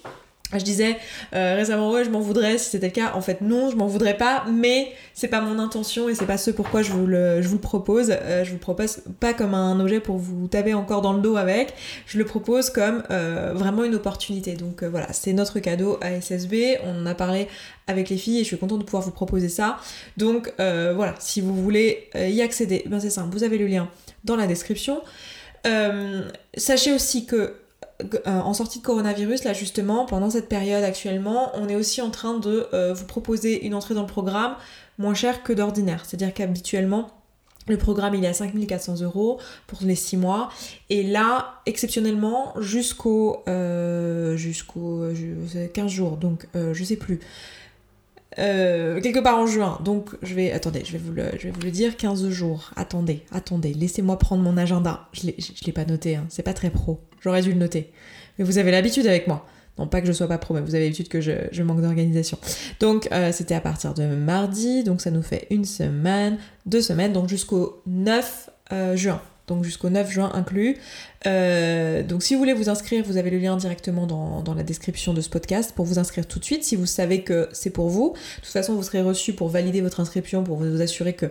Je 0.57 0.65
disais 0.65 0.97
euh, 1.35 1.57
récemment 1.57 1.91
ouais 1.91 2.05
je 2.05 2.11
m'en 2.11 2.21
voudrais 2.21 2.57
si 2.57 2.71
c'était 2.71 2.87
le 2.87 2.93
cas. 2.93 3.13
En 3.15 3.21
fait 3.21 3.43
non 3.43 3.71
je 3.71 3.77
m'en 3.77 3.87
voudrais 3.87 4.17
pas 4.17 4.47
mais 4.51 4.93
c'est 5.13 5.29
pas 5.29 5.43
mon 5.43 5.59
intention 5.59 6.09
et 6.09 6.15
c'est 6.15 6.25
pas 6.25 6.39
ce 6.39 6.51
pourquoi 6.51 6.81
je 6.81 6.93
vous 6.93 7.07
le, 7.07 7.43
je 7.43 7.49
vous 7.49 7.59
propose. 7.59 8.11
Euh, 8.11 8.45
je 8.45 8.53
vous 8.53 8.59
propose 8.59 9.03
pas 9.21 9.35
comme 9.35 9.53
un 9.53 9.79
objet 9.79 10.01
pour 10.01 10.17
vous 10.17 10.49
taper 10.49 10.73
encore 10.73 11.03
dans 11.03 11.13
le 11.13 11.21
dos 11.21 11.37
avec. 11.37 11.75
Je 12.07 12.17
le 12.17 12.25
propose 12.25 12.71
comme 12.71 13.03
euh, 13.11 13.53
vraiment 13.55 13.85
une 13.85 13.95
opportunité. 13.95 14.55
Donc 14.55 14.83
euh, 14.83 14.89
voilà 14.89 15.13
c'est 15.13 15.35
notre 15.35 15.59
cadeau 15.59 15.99
à 16.01 16.19
SSB. 16.19 16.79
On 16.85 17.03
en 17.03 17.07
a 17.07 17.15
parlé 17.15 17.49
avec 17.87 18.09
les 18.09 18.17
filles 18.17 18.39
et 18.39 18.43
je 18.43 18.47
suis 18.47 18.59
contente 18.59 18.79
de 18.79 18.85
pouvoir 18.85 19.03
vous 19.03 19.11
proposer 19.11 19.51
ça. 19.51 19.79
Donc 20.17 20.53
voilà 20.57 21.15
si 21.19 21.43
vous 21.43 21.55
voulez 21.55 22.09
y 22.15 22.41
accéder 22.41 22.85
ben 22.87 23.01
c'est 23.01 23.11
simple 23.11 23.31
vous 23.33 23.45
avez 23.45 23.59
le 23.59 23.67
lien 23.67 23.89
dans 24.25 24.37
la 24.37 24.47
description. 24.47 25.03
sachez 26.57 26.93
aussi 26.93 27.27
que 27.27 27.55
en 28.27 28.55
sortie 28.55 28.79
de 28.79 28.85
coronavirus, 28.85 29.45
là 29.45 29.53
justement, 29.53 30.07
pendant 30.07 30.31
cette 30.31 30.49
période 30.49 30.85
actuellement, 30.85 31.51
on 31.55 31.69
est 31.69 31.75
aussi 31.75 32.01
en 32.01 32.11
train 32.11 32.39
de 32.39 32.69
euh, 32.73 32.93
vous 32.95 33.07
proposer 33.07 33.67
une 33.67 33.75
entrée 33.75 33.95
dans 33.95 34.03
le 34.03 34.07
programme 34.07 34.55
moins 34.99 35.15
cher 35.15 35.43
que 35.43 35.53
d'ordinaire. 35.53 36.05
C'est-à-dire 36.05 36.33
qu'habituellement, 36.33 37.11
le 37.67 37.77
programme 37.77 38.15
il 38.15 38.25
est 38.25 38.29
à 38.29 38.33
5400 38.33 39.01
euros 39.03 39.41
pour 39.67 39.81
les 39.83 39.97
6 39.97 40.17
mois. 40.17 40.51
Et 40.91 41.03
là, 41.03 41.61
exceptionnellement, 41.67 42.55
jusqu'au 42.61 43.43
euh, 43.49 44.37
jusqu'au 44.37 45.05
15 45.75 45.91
jours, 45.91 46.17
donc 46.17 46.47
je 46.55 46.85
sais 46.85 46.97
plus. 46.97 47.21
Quelque 48.37 49.21
part 49.21 49.39
en 49.39 49.47
juin. 49.47 49.79
Donc 49.85 50.11
je 50.23 50.35
vais. 50.35 50.53
Attendez, 50.53 50.83
je 50.85 50.93
vais 50.93 50.99
vous 50.99 51.13
le, 51.13 51.25
je 51.39 51.45
vais 51.45 51.51
vous 51.51 51.63
le 51.63 51.71
dire, 51.71 51.97
15 51.97 52.29
jours. 52.29 52.71
Attendez, 52.77 53.23
attendez, 53.33 53.75
laissez-moi 53.75 54.19
prendre 54.19 54.43
mon 54.43 54.57
agenda. 54.57 55.09
Je 55.13 55.27
ne 55.27 55.33
l'ai 55.67 55.73
pas 55.73 55.85
noté, 55.85 56.17
hein. 56.17 56.27
c'est 56.29 56.43
pas 56.43 56.55
très 56.55 56.71
pro. 56.71 57.01
J'aurais 57.21 57.43
dû 57.43 57.51
le 57.53 57.59
noter. 57.59 57.93
Mais 58.39 58.45
vous 58.45 58.59
avez 58.59 58.71
l'habitude 58.71 59.07
avec 59.07 59.27
moi. 59.27 59.47
Non, 59.79 59.87
pas 59.87 60.01
que 60.01 60.07
je 60.07 60.13
sois 60.13 60.27
pas 60.27 60.39
pro, 60.39 60.55
mais 60.55 60.61
vous 60.61 60.75
avez 60.75 60.85
l'habitude 60.85 61.09
que 61.09 61.21
je, 61.21 61.63
manque 61.63 61.81
d'organisation. 61.81 62.37
Donc, 62.81 63.09
euh, 63.13 63.31
c'était 63.33 63.55
à 63.55 63.61
partir 63.61 63.95
de 63.95 64.07
mardi, 64.07 64.83
donc 64.83 65.01
ça 65.01 65.11
nous 65.11 65.23
fait 65.23 65.47
une 65.51 65.65
semaine, 65.65 66.39
deux 66.67 66.83
semaines, 66.83 67.13
donc 67.13 67.29
jusqu'au 67.29 67.81
9 67.87 68.51
euh, 68.73 68.97
juin. 68.97 69.21
Donc 69.49 69.65
jusqu'au 69.65 69.91
9 69.91 70.11
juin 70.11 70.31
inclus. 70.35 70.77
Euh, 71.27 72.03
donc 72.03 72.23
si 72.23 72.35
vous 72.35 72.41
voulez 72.41 72.55
vous 72.55 72.69
inscrire, 72.69 73.05
vous 73.05 73.17
avez 73.17 73.31
le 73.31 73.39
lien 73.39 73.57
directement 73.57 74.07
dans, 74.07 74.43
dans, 74.43 74.55
la 74.55 74.63
description 74.63 75.13
de 75.15 75.21
ce 75.21 75.29
podcast 75.29 75.73
pour 75.75 75.85
vous 75.85 75.99
inscrire 75.99 76.27
tout 76.27 76.39
de 76.39 76.45
suite 76.45 76.63
si 76.63 76.77
vous 76.77 76.87
savez 76.87 77.23
que 77.23 77.49
c'est 77.53 77.71
pour 77.71 77.89
vous. 77.89 78.15
De 78.37 78.43
toute 78.43 78.53
façon, 78.53 78.75
vous 78.75 78.83
serez 78.85 79.03
reçu 79.03 79.33
pour 79.33 79.49
valider 79.49 79.81
votre 79.81 79.99
inscription, 79.99 80.45
pour 80.45 80.57
vous 80.57 80.81
assurer 80.81 81.15
que 81.15 81.27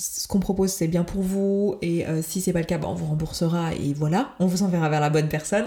ce 0.00 0.26
qu'on 0.26 0.40
propose 0.40 0.70
c'est 0.70 0.88
bien 0.88 1.04
pour 1.04 1.20
vous 1.20 1.76
et 1.82 2.06
euh, 2.06 2.22
si 2.22 2.40
c'est 2.40 2.52
pas 2.52 2.60
le 2.60 2.64
cas, 2.64 2.78
bah, 2.78 2.88
on 2.90 2.94
vous 2.94 3.06
remboursera 3.06 3.74
et 3.74 3.92
voilà, 3.92 4.30
on 4.40 4.46
vous 4.46 4.62
enverra 4.62 4.88
vers 4.88 5.00
la 5.00 5.10
bonne 5.10 5.28
personne. 5.28 5.66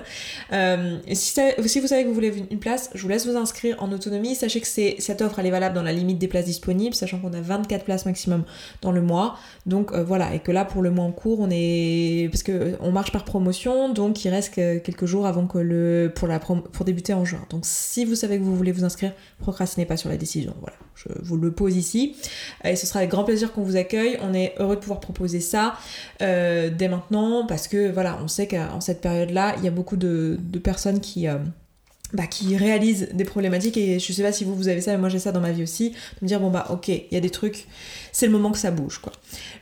Euh, 0.52 0.98
si, 1.14 1.40
vous 1.58 1.88
savez 1.88 2.04
que 2.04 2.08
vous 2.08 2.14
voulez 2.14 2.34
une 2.50 2.60
place, 2.60 2.90
je 2.96 3.02
vous 3.04 3.10
laisse 3.10 3.28
vous 3.28 3.38
inscrire 3.38 3.76
en 3.80 3.92
autonomie. 3.92 4.36
Sachez 4.36 4.60
que 4.60 4.68
cette 4.68 5.22
offre 5.22 5.40
elle 5.40 5.46
est 5.46 5.52
valable 5.52 5.76
dans 5.76 5.84
la 5.84 5.94
limite 5.94 6.18
des 6.18 6.28
places 6.28 6.46
disponibles, 6.46 6.96
sachant 6.96 7.20
qu'on 7.20 7.34
a 7.34 7.42
24 7.42 7.84
places 7.86 8.06
maximum 8.06 8.44
dans 8.82 8.92
le 8.92 9.02
mois. 9.02 9.38
Donc 9.68 9.92
euh, 9.92 10.04
voilà, 10.04 10.34
et 10.34 10.40
que 10.40 10.52
là 10.52 10.66
pour 10.66 10.82
le 10.82 10.90
mois 10.90 11.06
en 11.06 11.12
cours, 11.12 11.40
on 11.40 11.50
est 11.52 12.30
parce 12.32 12.44
que 12.44 12.76
on 12.80 12.92
marche 12.92 13.12
par 13.12 13.26
promotion, 13.26 13.94
donc 13.94 14.26
il 14.26 14.30
reste 14.30 14.56
quelques 14.56 15.06
jours 15.06 15.28
avant 15.28 15.46
que 15.46 15.60
le 15.60 16.12
pour 16.14 16.86
débuter 16.86 17.14
en 17.14 17.24
juin. 17.24 17.46
Donc 17.52 17.62
si 17.66 18.04
vous 18.06 18.16
savez 18.16 18.40
que 18.40 18.44
vous 18.44 18.56
voulez 18.56 18.72
vous 18.72 18.84
inscrire, 18.84 19.14
procrastinez 19.40 19.86
pas 19.86 19.98
sur 19.98 20.10
la 20.10 20.18
décision. 20.18 20.56
Voilà, 20.60 20.78
je 20.96 21.10
vous 21.22 21.38
le 21.38 21.52
pose 21.52 21.76
ici 21.76 22.16
et 22.64 22.76
ce 22.76 22.88
sera 22.88 23.00
avec 23.00 23.12
grand 23.12 23.24
plaisir 23.24 23.52
qu'on 23.52 23.62
vous 23.62 23.76
accueille 23.76 24.18
on 24.24 24.34
est 24.34 24.56
heureux 24.58 24.76
de 24.76 24.82
pouvoir 24.82 25.00
proposer 25.00 25.40
ça 25.40 25.76
euh, 26.22 26.70
dès 26.70 26.88
maintenant 26.88 27.46
parce 27.46 27.68
que 27.68 27.92
voilà, 27.92 28.18
on 28.24 28.28
sait 28.28 28.48
qu'en 28.48 28.82
cette 28.82 29.02
période-là, 29.02 29.56
il 29.58 29.64
y 29.64 29.68
a 29.68 29.72
beaucoup 29.72 29.98
de, 29.98 30.40
personnes 30.64 31.00
qui, 31.00 31.28
euh, 31.28 31.38
bah, 32.14 32.28
qui 32.28 32.56
réalisent 32.56 33.10
des 33.14 33.24
problématiques 33.24 33.76
et 33.76 34.00
je 34.00 34.14
sais 34.14 34.22
pas 34.22 34.32
si 34.32 34.44
vous 34.44 34.56
vous 34.56 34.68
avez 34.68 34.82
ça 34.82 34.92
mais 34.92 35.00
moi 35.00 35.10
j'ai 35.10 35.18
ça 35.18 35.32
dans 35.32 35.40
ma 35.40 35.52
vie 35.52 35.64
aussi 35.64 35.90
de 35.90 35.96
me 36.22 36.28
dire 36.28 36.40
bon 36.40 36.52
bah 36.52 36.68
ok 36.70 36.90
il 36.90 37.08
y 37.12 37.18
a 37.18 37.20
des 37.20 37.32
trucs 37.32 37.66
c'est 38.12 38.28
le 38.28 38.32
moment 38.32 38.52
que 38.52 38.60
ça 38.60 38.70
bouge 38.70 39.00
quoi. 39.00 39.12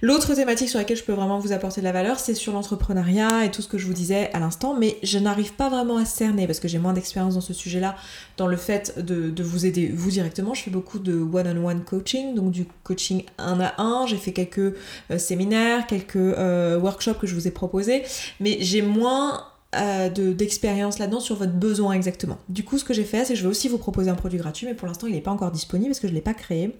L'autre 0.01 0.35
thématique 0.35 0.67
sur 0.67 0.77
laquelle 0.77 0.97
je 0.97 1.03
peux 1.03 1.13
vraiment 1.13 1.39
vous 1.39 1.53
apporter 1.53 1.79
de 1.79 1.85
la 1.85 1.93
valeur 1.93 2.19
c'est 2.19 2.33
sur 2.33 2.51
l'entrepreneuriat 2.51 3.45
et 3.45 3.51
tout 3.51 3.61
ce 3.61 3.69
que 3.69 3.77
je 3.77 3.87
vous 3.87 3.93
disais 3.93 4.29
à 4.33 4.39
l'instant 4.39 4.75
mais 4.77 4.97
je 5.01 5.17
n'arrive 5.17 5.53
pas 5.53 5.69
vraiment 5.69 5.95
à 5.95 6.03
cerner 6.03 6.45
parce 6.45 6.59
que 6.59 6.67
j'ai 6.67 6.77
moins 6.77 6.91
d'expérience 6.91 7.35
dans 7.35 7.41
ce 7.41 7.53
sujet 7.53 7.79
là 7.79 7.95
dans 8.35 8.47
le 8.47 8.57
fait 8.57 8.99
de, 8.99 9.41
vous 9.41 9.65
aider 9.65 9.87
vous 9.87 10.11
directement. 10.11 10.53
Je 10.53 10.63
fais 10.63 10.71
beaucoup 10.71 10.99
de 10.99 11.13
one-on-one 11.13 11.83
coaching 11.83 12.35
donc 12.35 12.51
du 12.51 12.65
coaching 12.83 13.23
un 13.37 13.59
à 13.61 13.81
un. 13.81 14.05
J'ai 14.07 14.17
fait 14.17 14.33
quelques 14.33 14.75
euh, 15.09 15.17
séminaires 15.17 15.87
quelques 15.87 16.17
euh, 16.17 16.77
workshops 16.77 17.19
que 17.19 17.27
je 17.27 17.35
vous 17.35 17.47
ai 17.47 17.51
proposés 17.51 18.03
mais 18.41 18.57
j'ai 18.59 18.81
moins 18.81 19.50
euh, 19.75 20.09
d'expérience 20.09 20.99
là-dedans 20.99 21.21
sur 21.21 21.37
votre 21.37 21.53
besoin 21.53 21.93
exactement. 21.93 22.37
Du 22.49 22.63
coup, 22.63 22.77
ce 22.77 22.83
que 22.83 22.93
j'ai 22.93 23.05
fait, 23.05 23.23
c'est 23.23 23.33
que 23.33 23.39
je 23.39 23.43
vais 23.43 23.49
aussi 23.49 23.69
vous 23.69 23.77
proposer 23.77 24.09
un 24.09 24.15
produit 24.15 24.37
gratuit, 24.37 24.65
mais 24.65 24.73
pour 24.73 24.87
l'instant, 24.87 25.07
il 25.07 25.13
n'est 25.13 25.21
pas 25.21 25.31
encore 25.31 25.51
disponible 25.51 25.89
parce 25.89 25.99
que 25.99 26.07
je 26.07 26.11
ne 26.11 26.15
l'ai 26.15 26.21
pas 26.21 26.33
créé. 26.33 26.75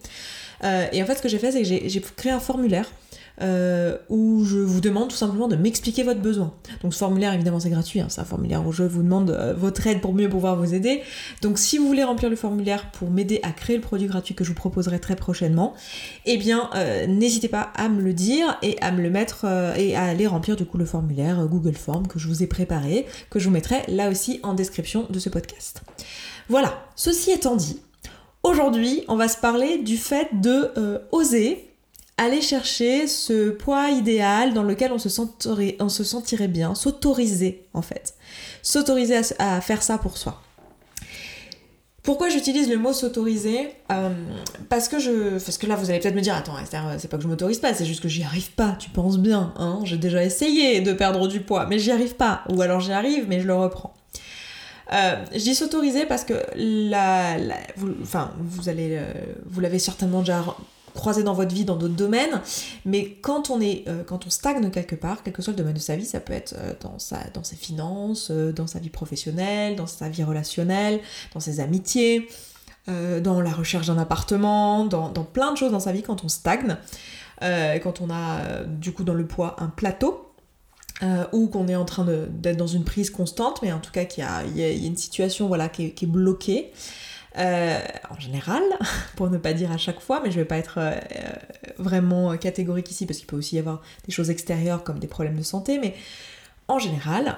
Euh, 0.63 0.88
et 0.91 1.01
en 1.01 1.05
fait, 1.05 1.15
ce 1.15 1.21
que 1.21 1.29
j'ai 1.29 1.39
fait, 1.39 1.51
c'est 1.51 1.62
que 1.62 1.67
j'ai 1.67 2.01
créé 2.15 2.31
un 2.31 2.39
formulaire 2.39 2.91
euh, 3.42 3.98
où 4.10 4.44
je 4.46 4.58
vous 4.58 4.82
demande 4.82 5.10
tout 5.10 5.16
simplement 5.16 5.48
de 5.48 5.56
m'expliquer 5.56 6.04
votre 6.04 6.20
besoin. 6.20 6.54
Donc 6.84 6.94
ce 6.94 7.00
formulaire, 7.00 7.34
évidemment, 7.34 7.60
c'est 7.60 7.70
gratuit, 7.70 8.00
hein, 8.00 8.08
c'est 8.10 8.22
un 8.22 8.26
formulaire 8.26 8.66
où 8.66 8.72
je 8.72 8.84
vous 8.84 9.02
demande 9.02 9.32
euh, 9.32 9.54
votre 9.54 9.88
aide 9.88 10.02
pour 10.02 10.14
mieux 10.14 10.30
pouvoir 10.30 10.56
vous 10.58 10.74
aider. 10.74 11.02
Donc 11.42 11.58
si 11.58 11.78
vous 11.78 11.88
voulez 11.88 12.04
remplir 12.04 12.30
le 12.30 12.36
formulaire 12.36 12.92
pour 12.92 13.10
m'aider 13.10 13.40
à 13.44 13.52
créer 13.52 13.78
le 13.78 13.82
produit 13.82 14.08
gratuit 14.08 14.36
que 14.36 14.44
je 14.44 14.50
vous 14.50 14.56
proposerai 14.56 15.00
très 15.00 15.16
prochainement, 15.16 15.74
eh 16.26 16.38
bien, 16.38 16.70
euh, 16.76 17.08
n'hésitez 17.08 17.48
pas 17.48 17.72
à 17.76 17.90
me 17.90 18.02
le 18.02 18.14
dire 18.14 18.58
et 18.62 18.78
à 18.82 18.92
me 18.92 19.02
le 19.02 19.10
mettre 19.10 19.46
et 19.78 19.96
à 19.96 20.04
aller 20.04 20.28
remplir 20.28 20.56
du 20.56 20.66
coup 20.66 20.78
le 20.78 20.86
formulaire 20.86 21.48
Google 21.48 21.76
Form 21.76 22.08
que 22.08 22.20
je 22.20 22.28
vous 22.28 22.44
ai 22.44 22.48
préparé, 22.48 23.06
que 23.30 23.40
je 23.40 23.46
vous 23.46 23.52
mettrai 23.52 23.82
là 23.88 24.10
aussi 24.10 24.40
en 24.44 24.54
description 24.54 25.08
de 25.10 25.20
ce 25.20 25.30
podcast. 25.30 25.82
Voilà, 26.50 26.86
ceci 26.96 27.32
étant 27.32 27.56
dit, 27.56 27.80
Aujourd'hui, 28.44 29.04
on 29.08 29.18
va 29.18 29.28
se 29.28 29.38
parler 29.38 29.78
du 29.78 29.98
fait 29.98 30.28
de 30.34 30.72
oser 31.12 31.71
aller 32.18 32.41
chercher 32.41 33.08
ce 33.08 33.50
poids 33.50 33.89
idéal 33.89 34.53
dans 34.53 34.63
lequel 34.63 34.91
on 34.91 35.00
se 35.00 35.10
sentirait, 35.10 36.48
bien, 36.48 36.75
s'autoriser 36.75 37.65
en 37.74 37.82
fait. 37.82 38.15
S'autoriser 38.62 39.20
à, 39.39 39.62
faire 39.62 39.82
ça 39.82 39.98
pour 39.98 40.18
soi. 40.18 40.41
Pourquoi 42.03 42.30
j'utilise 42.30 42.68
le 42.68 42.77
mot 42.77 42.94
s'autoriser? 42.94 43.70
Euh, 43.91 44.10
Parce 44.70 44.88
que 44.88 44.98
je. 44.98 45.38
Parce 45.38 45.60
que 45.60 45.68
là, 45.68 45.75
vous 45.75 45.91
allez 45.91 46.00
peut-être 46.00 46.15
me 46.15 46.22
dire 46.22 46.36
Attends, 46.36 46.58
Esther, 46.58 46.84
c'est 46.98 47.08
pas 47.08 47.18
que 47.18 47.24
je 47.24 47.27
m'autorise 47.27 47.60
pas, 47.60 47.75
c'est 47.75 47.86
juste 47.86 48.01
que 48.01 48.08
j'y 48.08 48.24
arrive 48.24 48.51
pas, 48.51 48.75
tu 48.80 48.89
penses 48.89 49.20
bien, 49.20 49.53
hein? 49.58 49.82
J'ai 49.84 49.98
déjà 49.98 50.24
essayé 50.24 50.82
de 50.82 50.94
perdre 50.94 51.27
du 51.27 51.41
poids, 51.41 51.68
mais 51.68 51.77
j'y 51.77 51.91
arrive 51.91 52.15
pas. 52.15 52.44
Ou 52.50 52.62
alors 52.62 52.80
j'y 52.80 52.91
arrive, 52.91 53.25
mais 53.27 53.39
je 53.39 53.46
le 53.46 53.56
reprends. 53.56 53.94
Euh, 54.94 55.24
je 55.32 55.39
dis 55.39 55.56
s'autoriser 55.56 56.06
parce 56.06 56.25
que 56.25 56.34
la, 56.56 57.38
enfin, 58.01 58.32
vous 58.39 58.68
allez, 58.68 58.98
euh, 59.00 59.13
vous 59.46 59.62
l'avez 59.62 59.80
certainement 59.80 60.20
déjà 60.20 60.44
croisé 60.93 61.24
dans 61.24 61.33
votre 61.33 61.53
vie 61.53 61.65
dans 61.65 61.75
d'autres 61.75 61.95
domaines, 61.95 62.41
mais 62.86 63.17
quand 63.21 63.50
on 63.50 63.62
est, 63.62 63.83
euh, 63.88 64.03
quand 64.03 64.25
on 64.27 64.29
stagne 64.29 64.69
quelque 64.71 64.95
part, 64.95 65.24
quel 65.24 65.33
que 65.33 65.41
soit 65.41 65.53
le 65.53 65.57
domaine 65.57 65.74
de 65.74 65.79
sa 65.79 65.95
vie, 65.95 66.05
ça 66.05 66.19
peut 66.19 66.33
être 66.33 66.55
dans 66.81 67.00
sa, 67.00 67.19
dans 67.33 67.43
ses 67.43 67.55
finances, 67.55 68.31
dans 68.31 68.67
sa 68.67 68.79
vie 68.79 68.89
professionnelle, 68.89 69.75
dans 69.75 69.88
sa 69.88 70.10
vie 70.10 70.24
relationnelle, 70.24 71.00
dans 71.33 71.39
ses 71.39 71.60
amitiés, 71.60 72.27
dans 72.88 73.41
la 73.41 73.51
recherche 73.51 73.88
d'un 73.88 73.98
appartement, 73.98 74.86
dans, 74.86 75.10
plein 75.24 75.53
de 75.53 75.57
choses 75.57 75.71
dans 75.71 75.79
sa 75.79 75.91
vie 75.91 76.01
quand 76.01 76.24
on 76.24 76.29
stagne, 76.29 76.77
quand 77.39 78.01
on 78.01 78.10
a 78.10 78.63
du 78.63 78.91
coup 78.91 79.03
dans 79.03 79.13
le 79.13 79.25
poids 79.25 79.55
un 79.60 79.67
plateau 79.67 80.31
euh, 81.03 81.25
ou 81.31 81.48
qu'on 81.48 81.67
est 81.67 81.75
en 81.75 81.86
train 81.86 82.05
d'être 82.05 82.57
dans 82.57 82.67
une 82.67 82.83
prise 82.83 83.10
constante, 83.10 83.63
mais 83.63 83.71
en 83.71 83.79
tout 83.79 83.91
cas 83.91 84.05
qu'il 84.05 84.24
y, 84.24 84.63
a, 84.63 84.69
une 84.69 84.95
situation 84.95 85.48
voilà, 85.48 85.67
qui, 85.67 85.86
est, 85.86 86.05
bloquée. 86.05 86.71
Euh, 87.38 87.80
en 88.10 88.20
général, 88.20 88.62
pour 89.16 89.30
ne 89.30 89.38
pas 89.38 89.54
dire 89.54 89.72
à 89.72 89.78
chaque 89.78 90.00
fois, 90.00 90.22
mais 90.24 90.32
je 90.32 90.40
vais 90.40 90.46
pas 90.46 90.58
être 90.58 90.76
euh, 90.78 91.00
vraiment 91.78 92.38
catégorique 92.38 92.92
ici 92.92 93.06
parce 93.06 93.20
qu'il 93.20 93.28
peut 93.28 93.38
aussi 93.38 93.56
y 93.56 93.60
avoir 93.60 93.82
des 94.06 94.12
choses 94.12 94.30
extérieures 94.30 94.84
comme 94.84 95.00
des 95.00 95.08
problèmes 95.08 95.38
de 95.38 95.44
santé, 95.44 95.80
mais 95.80 95.96
en 96.68 96.80
général, 96.80 97.38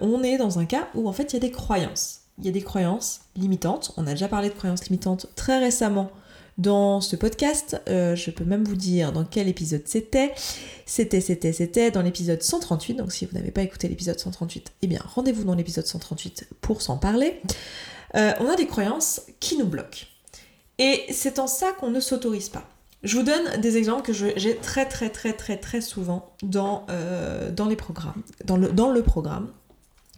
on 0.00 0.22
est 0.24 0.38
dans 0.38 0.58
un 0.58 0.64
cas 0.64 0.88
où 0.94 1.08
en 1.08 1.12
fait 1.12 1.32
il 1.32 1.34
y 1.34 1.36
a 1.36 1.40
des 1.40 1.52
croyances. 1.52 2.22
Il 2.38 2.46
y 2.46 2.48
a 2.48 2.52
des 2.52 2.62
croyances 2.62 3.20
limitantes. 3.36 3.92
On 3.96 4.06
a 4.06 4.10
déjà 4.10 4.28
parlé 4.28 4.48
de 4.48 4.54
croyances 4.54 4.88
limitantes 4.88 5.26
très 5.36 5.58
récemment 5.58 6.10
dans 6.58 7.00
ce 7.00 7.16
podcast. 7.16 7.80
Euh, 7.88 8.16
je 8.16 8.30
peux 8.30 8.44
même 8.44 8.64
vous 8.64 8.76
dire 8.76 9.12
dans 9.12 9.24
quel 9.24 9.48
épisode 9.48 9.82
c'était. 9.86 10.32
C'était, 10.84 11.20
c'était, 11.20 11.52
c'était 11.52 11.90
dans 11.90 12.02
l'épisode 12.02 12.42
138. 12.42 12.94
Donc 12.94 13.12
si 13.12 13.26
vous 13.26 13.36
n'avez 13.36 13.50
pas 13.50 13.62
écouté 13.62 13.88
l'épisode 13.88 14.18
138, 14.18 14.72
eh 14.82 14.86
bien 14.86 15.00
rendez-vous 15.04 15.44
dans 15.44 15.54
l'épisode 15.54 15.86
138 15.86 16.48
pour 16.60 16.82
s'en 16.82 16.98
parler. 16.98 17.40
Euh, 18.14 18.32
on 18.40 18.48
a 18.48 18.56
des 18.56 18.66
croyances 18.66 19.22
qui 19.40 19.56
nous 19.58 19.66
bloquent. 19.66 20.06
Et 20.78 21.02
c'est 21.10 21.38
en 21.38 21.46
ça 21.46 21.72
qu'on 21.72 21.90
ne 21.90 22.00
s'autorise 22.00 22.48
pas. 22.48 22.64
Je 23.02 23.16
vous 23.16 23.22
donne 23.22 23.60
des 23.60 23.76
exemples 23.76 24.02
que 24.02 24.12
j'ai 24.12 24.56
très 24.56 24.86
très 24.86 25.10
très 25.10 25.32
très 25.32 25.56
très 25.56 25.80
souvent 25.80 26.32
dans, 26.42 26.86
euh, 26.90 27.50
dans 27.50 27.66
les 27.66 27.76
programmes, 27.76 28.22
dans 28.44 28.56
le, 28.56 28.72
dans 28.72 28.90
le 28.90 29.02
programme 29.02 29.48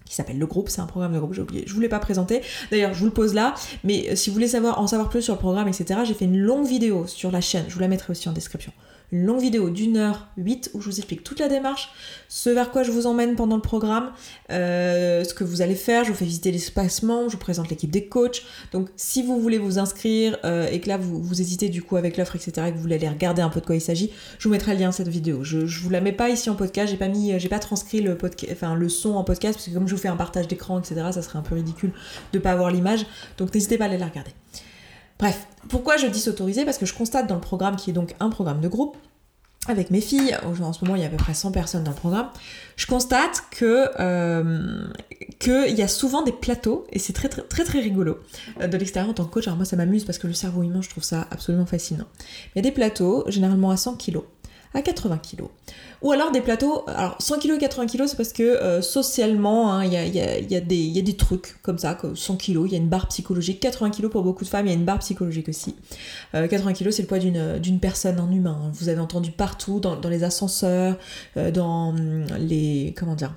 qui 0.07 0.15
s'appelle 0.15 0.39
Le 0.39 0.47
Groupe, 0.47 0.71
c'est 0.71 0.81
un 0.81 0.87
programme 0.87 1.13
de 1.13 1.19
groupe, 1.19 1.35
j'ai 1.35 1.43
oublié, 1.43 1.65
je 1.67 1.75
vous 1.75 1.81
l'ai 1.81 1.89
pas 1.89 1.99
présenté, 1.99 2.41
d'ailleurs 2.71 2.95
je 2.95 3.01
vous 3.01 3.07
le 3.07 3.13
pose 3.13 3.35
là, 3.35 3.55
mais 3.85 4.17
si 4.17 4.31
vous 4.31 4.35
voulez 4.35 4.49
savoir, 4.49 4.81
en 4.81 4.87
savoir 4.87 5.11
plus 5.11 5.21
sur 5.21 5.35
le 5.35 5.39
programme, 5.39 5.69
etc., 5.69 6.01
j'ai 6.05 6.15
fait 6.15 6.25
une 6.25 6.39
longue 6.39 6.67
vidéo 6.67 7.07
sur 7.07 7.31
la 7.31 7.43
chaîne, 7.43 7.67
je 7.69 7.75
vous 7.75 7.81
la 7.81 7.89
mettrai 7.89 8.13
aussi 8.13 8.27
en 8.27 8.33
description, 8.33 8.73
une 9.13 9.25
longue 9.25 9.41
vidéo 9.41 9.71
d'une 9.71 9.97
heure 9.97 10.29
huit 10.37 10.71
où 10.75 10.81
je 10.81 10.91
vous 10.91 10.99
explique 10.99 11.25
toute 11.25 11.41
la 11.41 11.49
démarche, 11.49 11.91
ce 12.29 12.51
vers 12.51 12.71
quoi 12.71 12.83
je 12.83 12.91
vous 12.91 13.07
emmène 13.07 13.37
pendant 13.37 13.57
le 13.57 13.63
programme, 13.63 14.13
euh, 14.51 15.25
ce 15.25 15.33
que 15.35 15.45
vous 15.45 15.63
allez 15.63 15.75
faire, 15.75 16.05
je 16.05 16.11
vous 16.11 16.17
fais 16.17 16.25
visiter 16.25 16.53
l'espacement, 16.53 17.29
je 17.29 17.33
vous 17.33 17.39
présente 17.39 17.71
l'équipe 17.71 17.91
des 17.91 18.07
coachs. 18.07 18.43
Donc 18.73 18.89
si 18.97 19.23
vous 19.23 19.41
voulez 19.41 19.59
vous 19.59 19.79
inscrire 19.79 20.39
euh, 20.45 20.69
et 20.71 20.81
que 20.81 20.89
là 20.89 20.99
vous, 20.99 21.23
vous 21.23 21.41
hésitez 21.41 21.69
du 21.69 21.83
coup 21.83 21.97
avec 21.97 22.17
l'offre, 22.17 22.37
etc., 22.37 22.53
et 22.69 22.71
que 22.71 22.77
vous 22.77 22.83
voulez 22.83 22.97
aller 22.97 23.09
regarder 23.09 23.43
un 23.43 23.49
peu 23.49 23.61
de 23.61 23.67
quoi 23.67 23.75
il 23.75 23.81
s'agit, 23.81 24.13
je 24.39 24.49
vous 24.49 24.53
mettrai 24.53 24.75
le 24.75 24.81
lien 24.81 24.91
à 24.91 24.93
cette 24.93 25.09
vidéo. 25.09 25.43
Je, 25.43 25.67
je 25.67 25.81
vous 25.81 25.91
la 25.91 26.01
mets 26.01 26.13
pas 26.13 26.29
ici 26.29 26.51
en 26.51 26.55
podcast, 26.55 26.91
j'ai 26.91 26.99
pas 26.99 27.09
mis, 27.09 27.39
j'ai 27.39 27.49
pas 27.49 27.59
transcrit 27.59 28.01
le 28.01 28.17
podcast, 28.17 28.53
enfin 28.53 28.75
le 28.75 28.89
son 28.89 29.15
en 29.15 29.25
podcast, 29.25 29.55
parce 29.55 29.69
que 29.69 29.75
comme 29.75 29.89
je 29.89 29.95
vous 29.95 30.01
fais 30.01 30.09
un 30.09 30.17
partage 30.17 30.49
d'écran, 30.49 30.79
etc., 30.79 30.97
ça 31.13 31.23
serait 31.23 31.39
un 31.39 31.43
peu 31.43 31.55
ridicule 31.55 31.93
de 32.33 32.39
pas 32.39 32.53
avoir 32.53 32.71
l'image. 32.71 33.07
Donc 33.39 33.55
n'hésitez 33.55 33.79
pas 33.79 33.85
à 33.85 33.89
aller 33.89 33.99
la 33.99 34.07
regarder. 34.07 34.33
Bref, 35.19 35.47
pourquoi 35.69 35.97
je 35.97 36.07
dis 36.07 36.21
s'autoriser? 36.21 36.65
Parce 36.65 36.79
que 36.79 36.87
je 36.87 36.95
constate 36.95 37.27
dans 37.27 37.35
le 37.35 37.41
programme, 37.41 37.77
qui 37.77 37.91
est 37.91 37.93
donc 37.93 38.15
un 38.21 38.31
programme 38.31 38.61
de 38.61 38.69
groupe, 38.69 38.97
avec 39.67 39.91
mes 39.91 40.01
filles, 40.01 40.37
en 40.45 40.73
ce 40.73 40.85
moment 40.85 40.97
il 40.97 41.03
y 41.03 41.05
a 41.05 41.09
à 41.09 41.11
peu 41.11 41.17
près 41.17 41.35
100 41.35 41.53
personnes 41.53 41.85
dans 41.85 41.91
le 41.91 41.97
programme, 41.97 42.29
je 42.77 42.87
constate 42.87 43.45
que 43.51 43.89
euh, 44.01 44.87
qu'il 45.39 45.75
y 45.75 45.83
a 45.83 45.89
souvent 45.89 46.23
des 46.23 46.33
plateaux, 46.33 46.87
et 46.91 46.99
c'est 46.99 47.13
très, 47.13 47.29
très 47.29 47.43
très 47.43 47.65
très 47.65 47.81
rigolo, 47.81 48.19
euh, 48.61 48.69
de 48.69 48.77
l'extérieur 48.79 49.11
en 49.11 49.15
tant 49.15 49.25
que 49.25 49.31
coach, 49.31 49.47
alors 49.47 49.57
moi 49.57 49.67
ça 49.67 49.77
m'amuse 49.77 50.05
parce 50.05 50.19
que 50.19 50.27
le 50.27 50.33
cerveau 50.33 50.63
humain 50.63 50.81
je 50.81 50.89
trouve 50.89 51.05
ça 51.05 51.27
absolument 51.31 51.67
fascinant. 51.67 52.07
Il 52.55 52.59
y 52.59 52.61
a 52.61 52.63
des 52.63 52.73
plateaux, 52.73 53.25
généralement 53.29 53.71
à 53.71 53.77
100 53.77 53.97
kg, 53.97 54.21
à 54.75 54.83
80 54.83 55.19
kg, 55.19 55.45
ou 56.03 56.13
alors 56.13 56.31
des 56.31 56.41
plateaux, 56.41 56.85
alors 56.87 57.17
100 57.21 57.39
kg 57.41 57.53
et 57.53 57.59
80 57.59 57.87
kg, 57.87 58.07
c'est 58.07 58.17
parce 58.17 58.33
que 58.33 58.81
socialement, 58.81 59.81
il 59.81 59.93
y, 59.93 59.97
a, 59.97 60.61
des 60.61 61.17
trucs 61.17 61.61
comme 61.63 61.79
ça, 61.79 61.99
100 62.15 62.37
kg, 62.37 62.67
il 62.67 62.73
y 62.73 62.75
a 62.75 62.79
une 62.79 62.89
barre 62.89 63.09
psychologique, 63.09 63.61
80 63.61 63.91
kg 63.91 64.09
pour 64.09 64.23
beaucoup 64.23 64.45
de 64.45 64.49
femmes, 64.49 64.67
il 64.67 64.71
y 64.71 64.73
a 64.73 64.77
une 64.77 64.85
barre 64.85 65.01
psychologique 65.01 65.49
aussi. 65.49 65.75
80 66.33 66.71
euh, 66.71 66.75
kg, 66.75 66.91
c'est 66.91 67.03
le 67.03 67.09
poids 67.09 67.19
d'une 67.19 67.81
personne, 67.81 68.19
un 68.19 68.31
humain. 68.31 68.59
Hein. 68.63 68.71
Vous 68.75 68.89
avez 68.89 69.01
entendu 69.01 69.31
partout, 69.31 69.81
dans, 69.81 69.97
dans 69.97 70.09
les 70.09 70.25
ascenseurs, 70.25 70.97
euh, 71.37 71.51
dans 71.51 71.91
hum, 71.91 72.27
les... 72.39 72.95
comment 72.97 73.15
dire 73.15 73.35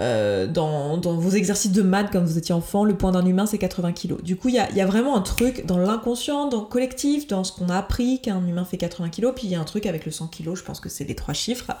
euh, 0.00 0.46
dans, 0.48 0.98
vos 0.98 1.30
exercices 1.30 1.70
de 1.70 1.82
maths 1.82 2.08
quand 2.12 2.22
vous 2.22 2.38
étiez 2.38 2.54
enfant, 2.54 2.84
le 2.84 2.96
poids 2.96 3.12
d'un 3.12 3.24
humain 3.24 3.46
c'est 3.46 3.58
80 3.58 3.92
kg. 3.92 4.22
Du 4.22 4.36
coup, 4.36 4.48
il 4.48 4.54
y 4.54 4.58
a, 4.58 4.86
vraiment 4.86 5.16
un 5.16 5.20
truc 5.20 5.66
dans 5.66 5.78
l'inconscient, 5.78 6.48
dans 6.48 6.60
le 6.60 6.66
collectif, 6.66 7.28
dans 7.28 7.44
ce 7.44 7.52
qu'on 7.52 7.68
a 7.68 7.76
appris 7.76 8.20
qu'un 8.20 8.44
humain 8.46 8.64
fait 8.64 8.76
80 8.76 9.10
kg, 9.10 9.32
puis 9.34 9.46
il 9.46 9.50
y 9.50 9.54
a 9.54 9.60
un 9.60 9.64
truc 9.64 9.86
avec 9.86 10.04
le 10.04 10.10
100 10.10 10.28
kg, 10.28 10.54
je 10.54 10.62
pense 10.62 10.80
que 10.80 10.88
c'est 10.88 11.04
les 11.04 11.14
trois 11.14 11.34
chiffres, 11.34 11.72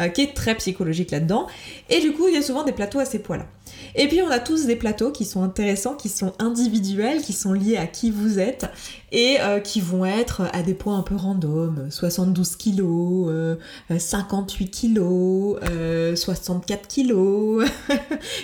euh, 0.00 0.08
qui 0.08 0.22
est 0.22 0.34
très 0.34 0.54
psychologique 0.56 1.10
là-dedans. 1.10 1.46
Et 1.88 2.00
du 2.00 2.12
coup, 2.12 2.28
il 2.28 2.34
y 2.34 2.38
a 2.38 2.42
souvent 2.42 2.64
des 2.64 2.72
plateaux 2.72 2.98
à 2.98 3.04
ces 3.04 3.20
poids-là. 3.20 3.46
Et 3.94 4.06
puis 4.08 4.20
on 4.22 4.30
a 4.30 4.38
tous 4.38 4.66
des 4.66 4.76
plateaux 4.76 5.10
qui 5.10 5.24
sont 5.24 5.42
intéressants, 5.42 5.94
qui 5.94 6.08
sont 6.08 6.34
individuels, 6.38 7.22
qui 7.22 7.32
sont 7.32 7.52
liés 7.52 7.76
à 7.76 7.86
qui 7.86 8.10
vous 8.10 8.38
êtes 8.38 8.66
et 9.12 9.38
euh, 9.40 9.60
qui 9.60 9.80
vont 9.80 10.04
être 10.04 10.42
à 10.52 10.62
des 10.62 10.74
points 10.74 10.98
un 10.98 11.02
peu 11.02 11.16
random, 11.16 11.88
72 11.90 12.56
kg, 12.56 13.58
58 13.98 14.70
kg, 14.70 16.16
64 16.16 16.88
kg, 16.88 17.61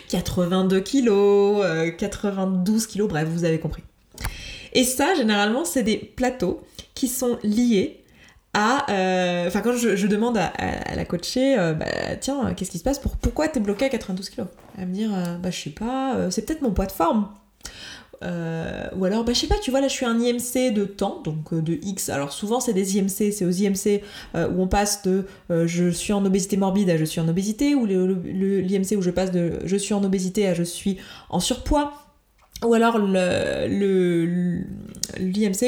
82 0.09 0.81
kg, 0.81 1.97
92 1.97 2.87
kg, 2.87 3.03
bref, 3.07 3.29
vous 3.29 3.45
avez 3.45 3.59
compris. 3.59 3.83
Et 4.73 4.85
ça, 4.85 5.15
généralement, 5.15 5.65
c'est 5.65 5.83
des 5.83 5.97
plateaux 5.97 6.63
qui 6.95 7.09
sont 7.09 7.39
liés 7.43 8.03
à... 8.55 8.91
Euh, 8.91 9.47
enfin, 9.47 9.61
quand 9.61 9.77
je, 9.77 10.07
demande 10.07 10.39
à, 10.39 10.95
la 10.95 11.05
coachée, 11.05 11.59
euh, 11.59 11.73
bah, 11.75 11.87
tiens, 12.21 12.55
qu'est-ce 12.55 12.71
qui 12.71 12.79
se 12.79 12.85
passe 12.85 12.99
pour, 12.99 13.17
Pourquoi 13.17 13.49
t'es 13.49 13.61
bloqué 13.61 13.87
à 13.87 13.89
92 13.89 14.31
kg 14.31 14.45
Elle 14.79 14.89
me 14.89 14.95
dire, 14.95 15.11
bah 15.43 15.51
je 15.51 15.61
sais 15.61 15.71
pas, 15.71 16.31
c'est 16.31 16.45
peut-être 16.47 16.63
mon 16.63 16.73
poids 16.73 16.87
de 16.87 16.93
forme. 16.93 17.29
Euh, 18.25 18.89
ou 18.97 19.05
alors, 19.05 19.25
bah, 19.25 19.33
je 19.33 19.39
sais 19.39 19.47
pas, 19.47 19.59
tu 19.63 19.71
vois, 19.71 19.81
là 19.81 19.87
je 19.89 19.93
suis 19.93 20.07
un 20.07 20.19
IMC 20.19 20.73
de 20.73 20.85
temps, 20.85 21.23
donc 21.25 21.53
euh, 21.53 21.63
de 21.63 21.79
X. 21.83 22.09
Alors 22.09 22.33
souvent 22.33 22.59
c'est 22.59 22.73
des 22.73 22.99
IMC, 22.99 23.33
c'est 23.33 23.45
aux 23.45 23.51
IMC 23.51 24.03
euh, 24.35 24.49
où 24.51 24.63
on 24.63 24.67
passe 24.67 25.03
de 25.03 25.27
je 25.49 25.91
suis 25.91 26.13
en 26.13 26.25
obésité 26.25 26.57
morbide 26.57 26.91
à 26.91 26.97
je 26.97 27.05
suis 27.05 27.21
en 27.21 27.29
obésité, 27.29 27.75
ou 27.75 27.87
l'IMC 27.87 28.97
où 28.97 29.03
je 29.03 29.11
passe 29.11 29.31
de 29.31 29.61
je 29.65 29.77
suis 29.77 29.95
en 29.95 30.03
obésité 30.03 30.49
à 30.49 30.55
je 30.55 30.65
suis 30.65 30.99
en 31.31 31.41
surpoids. 31.41 31.93
Ou 32.65 32.75
alors 32.75 32.99
l'IMC 32.99 33.69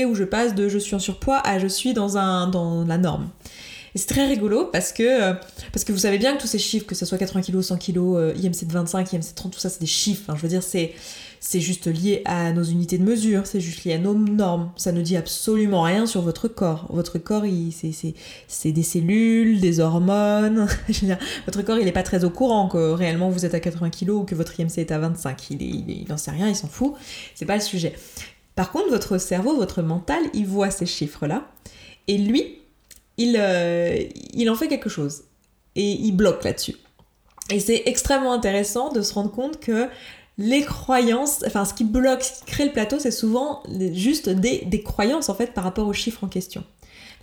où 0.08 0.16
je 0.16 0.24
passe 0.24 0.56
de 0.56 0.68
je 0.68 0.78
suis 0.78 0.96
en 0.96 0.98
surpoids 0.98 1.38
à 1.38 1.60
je 1.60 1.68
suis 1.68 1.94
dans, 1.94 2.18
un, 2.18 2.48
dans 2.48 2.84
la 2.84 2.98
norme. 2.98 3.28
Et 3.94 3.98
c'est 3.98 4.06
très 4.06 4.26
rigolo 4.26 4.66
parce 4.66 4.92
que, 4.92 5.32
parce 5.72 5.84
que 5.84 5.92
vous 5.92 5.98
savez 5.98 6.18
bien 6.18 6.36
que 6.36 6.40
tous 6.40 6.46
ces 6.46 6.58
chiffres, 6.58 6.86
que 6.86 6.94
ce 6.94 7.06
soit 7.06 7.18
80 7.18 7.42
kg, 7.42 7.60
100 7.60 7.76
kg, 7.78 7.96
IMC 8.36 8.66
de 8.66 8.72
25, 8.72 9.12
IMC 9.12 9.20
de 9.20 9.34
30, 9.34 9.52
tout 9.52 9.60
ça 9.60 9.68
c'est 9.68 9.80
des 9.80 9.86
chiffres. 9.86 10.34
Je 10.36 10.42
veux 10.42 10.48
dire, 10.48 10.62
c'est 10.62 10.92
c'est 11.42 11.60
juste 11.60 11.86
lié 11.86 12.20
à 12.26 12.52
nos 12.52 12.62
unités 12.62 12.98
de 12.98 13.02
mesure, 13.02 13.46
c'est 13.46 13.60
juste 13.60 13.84
lié 13.84 13.94
à 13.94 13.98
nos 13.98 14.12
normes. 14.12 14.70
Ça 14.76 14.92
ne 14.92 15.00
dit 15.00 15.16
absolument 15.16 15.82
rien 15.82 16.04
sur 16.04 16.20
votre 16.20 16.48
corps. 16.48 16.86
Votre 16.90 17.18
corps, 17.18 17.44
c'est 17.80 18.72
des 18.72 18.82
cellules, 18.82 19.58
des 19.58 19.80
hormones. 19.80 20.68
votre 21.46 21.62
corps, 21.62 21.78
il 21.78 21.86
n'est 21.86 21.92
pas 21.92 22.02
très 22.02 22.24
au 22.24 22.30
courant 22.30 22.68
que 22.68 22.92
réellement 22.92 23.30
vous 23.30 23.46
êtes 23.46 23.54
à 23.54 23.60
80 23.60 23.88
kg 23.88 24.10
ou 24.10 24.24
que 24.24 24.34
votre 24.34 24.60
IMC 24.60 24.76
est 24.76 24.92
à 24.92 24.98
25. 24.98 25.50
Il 25.52 26.04
n'en 26.10 26.18
sait 26.18 26.30
rien, 26.30 26.46
il 26.46 26.54
s'en 26.54 26.68
fout. 26.68 26.92
C'est 27.34 27.46
pas 27.46 27.56
le 27.56 27.62
sujet. 27.62 27.94
Par 28.54 28.70
contre, 28.70 28.90
votre 28.90 29.16
cerveau, 29.16 29.56
votre 29.56 29.80
mental, 29.80 30.20
il 30.34 30.46
voit 30.46 30.70
ces 30.70 30.84
chiffres-là. 30.84 31.48
Et 32.06 32.18
lui, 32.18 32.59
il, 33.20 33.36
euh, 33.38 33.96
il 34.32 34.48
en 34.50 34.54
fait 34.54 34.68
quelque 34.68 34.88
chose. 34.88 35.24
Et 35.76 35.92
il 35.92 36.12
bloque 36.12 36.42
là-dessus. 36.44 36.76
Et 37.50 37.60
c'est 37.60 37.82
extrêmement 37.86 38.32
intéressant 38.32 38.92
de 38.92 39.02
se 39.02 39.12
rendre 39.14 39.30
compte 39.30 39.60
que 39.60 39.88
les 40.38 40.62
croyances, 40.62 41.44
enfin 41.46 41.64
ce 41.64 41.74
qui 41.74 41.84
bloque, 41.84 42.22
ce 42.22 42.40
qui 42.40 42.44
crée 42.46 42.64
le 42.64 42.72
plateau, 42.72 42.98
c'est 42.98 43.10
souvent 43.10 43.62
juste 43.92 44.28
des, 44.28 44.82
croyances 44.82 45.28
en 45.28 45.34
fait 45.34 45.52
par 45.52 45.64
rapport 45.64 45.86
aux 45.86 45.92
chiffres 45.92 46.24
en 46.24 46.28
question. 46.28 46.64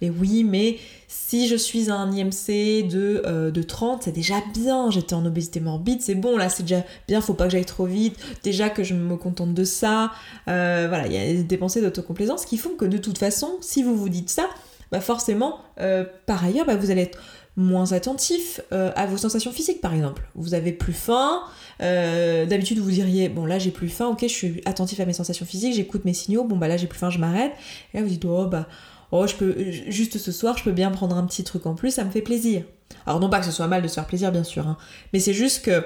Et 0.02 0.12
oui, 0.12 0.44
mais 0.44 0.78
si 1.08 1.48
je 1.48 1.56
suis 1.56 1.90
à 1.90 1.96
un 1.96 2.12
IMC 2.12 2.88
de, 2.88 3.24
euh, 3.26 3.50
de 3.50 3.64
30, 3.64 4.04
c'est 4.04 4.12
déjà 4.12 4.36
bien, 4.54 4.92
j'étais 4.92 5.16
en 5.16 5.26
obésité 5.26 5.60
morbide, 5.60 6.04
c'est 6.04 6.14
bon, 6.14 6.38
là 6.38 6.50
c'est 6.50 6.62
déjà 6.62 6.84
bien, 7.08 7.20
faut 7.20 7.34
pas 7.34 7.46
que 7.46 7.52
j'aille 7.52 7.66
trop 7.66 7.86
vite, 7.86 8.16
déjà 8.44 8.70
que 8.70 8.84
je 8.84 8.94
me 8.94 9.18
contente 9.18 9.56
de 9.56 9.64
ça. 9.64 10.12
Euh, 10.48 10.86
voilà, 10.88 11.08
il 11.08 11.14
y 11.14 11.40
a 11.40 11.42
des 11.42 11.58
pensées 11.58 11.82
d'autocomplaisance 11.82 12.46
qui 12.46 12.58
font 12.58 12.76
que 12.76 12.86
de 12.86 13.00
toute 13.00 13.18
façon, 13.18 13.58
si 13.62 13.82
vous 13.82 13.96
vous 13.96 14.10
dites 14.10 14.30
ça, 14.30 14.48
bah 14.92 15.02
forcément, 15.02 15.60
euh, 15.80 16.06
par 16.26 16.44
ailleurs, 16.44 16.66
bah 16.66 16.76
vous 16.76 16.92
allez 16.92 17.04
être 17.04 17.20
moins 17.56 17.92
attentif 17.92 18.62
à 18.72 19.08
vos 19.08 19.18
sensations 19.18 19.52
physiques 19.52 19.82
par 19.82 19.96
exemple. 19.96 20.30
Vous 20.36 20.54
avez 20.54 20.72
plus 20.72 20.94
faim, 20.94 21.42
euh, 21.82 22.46
d'habitude, 22.46 22.80
vous 22.80 22.90
diriez, 22.90 23.30
bon 23.30 23.46
là 23.46 23.60
j'ai 23.60 23.72
plus 23.72 23.90
faim, 23.90 24.08
ok, 24.08 24.22
je 24.22 24.28
suis 24.28 24.62
attentif 24.66 25.00
à 25.00 25.06
mes 25.06 25.14
sensations 25.14 25.46
physiques, 25.46 25.74
j'écoute 25.74 26.06
mes 26.06 26.14
signaux, 26.14 26.44
bon 26.44 26.56
bah 26.56 26.68
là 26.68 26.78
j'ai 26.78 26.88
plus 26.88 27.00
faim, 27.00 27.10
je 27.10 27.20
m'arrête. 27.20 27.52
Et 27.94 27.98
là 27.98 28.04
vous 28.04 28.10
dites, 28.10 28.26
oh 28.26 28.46
bah, 28.46 28.68
oh 29.12 29.28
je 29.28 29.36
peux, 29.36 29.56
juste 29.88 30.18
ce 30.18 30.32
soir, 30.32 30.58
je 30.58 30.64
peux 30.64 30.72
bien 30.72 30.92
prendre 30.92 31.18
un 31.18 31.26
petit 31.26 31.44
truc 31.44 31.66
en 31.66 31.76
plus, 31.76 31.92
ça 31.92 32.04
me 32.04 32.12
fait 32.12 32.22
plaisir. 32.22 32.64
Alors 33.06 33.20
non 33.20 33.30
pas 33.30 33.40
que 33.40 33.46
ce 33.46 33.52
soit 33.52 33.68
mal 33.68 33.82
de 33.82 33.88
se 33.88 33.96
faire 33.96 34.08
plaisir, 34.08 34.32
bien 34.32 34.44
sûr, 34.44 34.68
hein, 34.68 34.78
mais 35.14 35.20
c'est 35.20 35.34
juste 35.34 35.66
que 35.66 35.84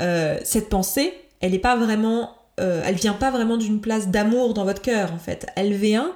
euh, 0.00 0.38
cette 0.44 0.68
pensée, 0.68 1.12
elle 1.40 1.54
est 1.54 1.60
pas 1.60 1.76
vraiment, 1.76 2.36
euh, 2.60 2.82
elle 2.84 2.96
vient 2.96 3.14
pas 3.14 3.30
vraiment 3.30 3.56
d'une 3.56 3.80
place 3.80 4.08
d'amour 4.08 4.54
dans 4.54 4.64
votre 4.64 4.82
cœur 4.82 5.12
en 5.12 5.18
fait. 5.18 5.46
Elle 5.56 5.72
vient 5.72 6.12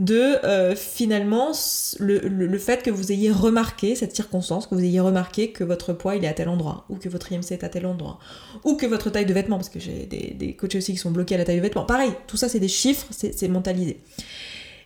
de 0.00 0.44
euh, 0.44 0.74
finalement 0.74 1.52
le, 2.00 2.58
fait 2.58 2.82
que 2.82 2.90
vous 2.90 3.12
ayez 3.12 3.30
remarqué 3.30 3.94
cette 3.94 4.14
circonstance, 4.14 4.66
que 4.66 4.74
vous 4.74 4.82
ayez 4.82 5.00
remarqué 5.00 5.52
que 5.52 5.62
votre 5.62 5.92
poids 5.92 6.16
il 6.16 6.24
est 6.24 6.28
à 6.28 6.32
tel 6.32 6.48
endroit, 6.48 6.84
ou 6.88 6.96
que 6.96 7.08
votre 7.08 7.32
IMC 7.32 7.52
est 7.52 7.64
à 7.64 7.68
tel 7.68 7.86
endroit, 7.86 8.18
ou 8.64 8.76
que 8.76 8.86
votre 8.86 9.10
taille 9.10 9.26
de 9.26 9.34
vêtements, 9.34 9.56
parce 9.56 9.68
que 9.68 9.78
j'ai 9.78 10.06
des, 10.06 10.34
des 10.34 10.56
coachs 10.56 10.74
aussi 10.74 10.92
qui 10.92 10.98
sont 10.98 11.12
bloqués 11.12 11.36
à 11.36 11.38
la 11.38 11.44
taille 11.44 11.56
de 11.56 11.62
vêtements. 11.62 11.84
Pareil, 11.84 12.12
tout 12.26 12.36
ça 12.36 12.48
c'est 12.48 12.60
des 12.60 12.68
chiffres, 12.68 13.06
c'est 13.10 13.48
mentalisé. 13.48 14.00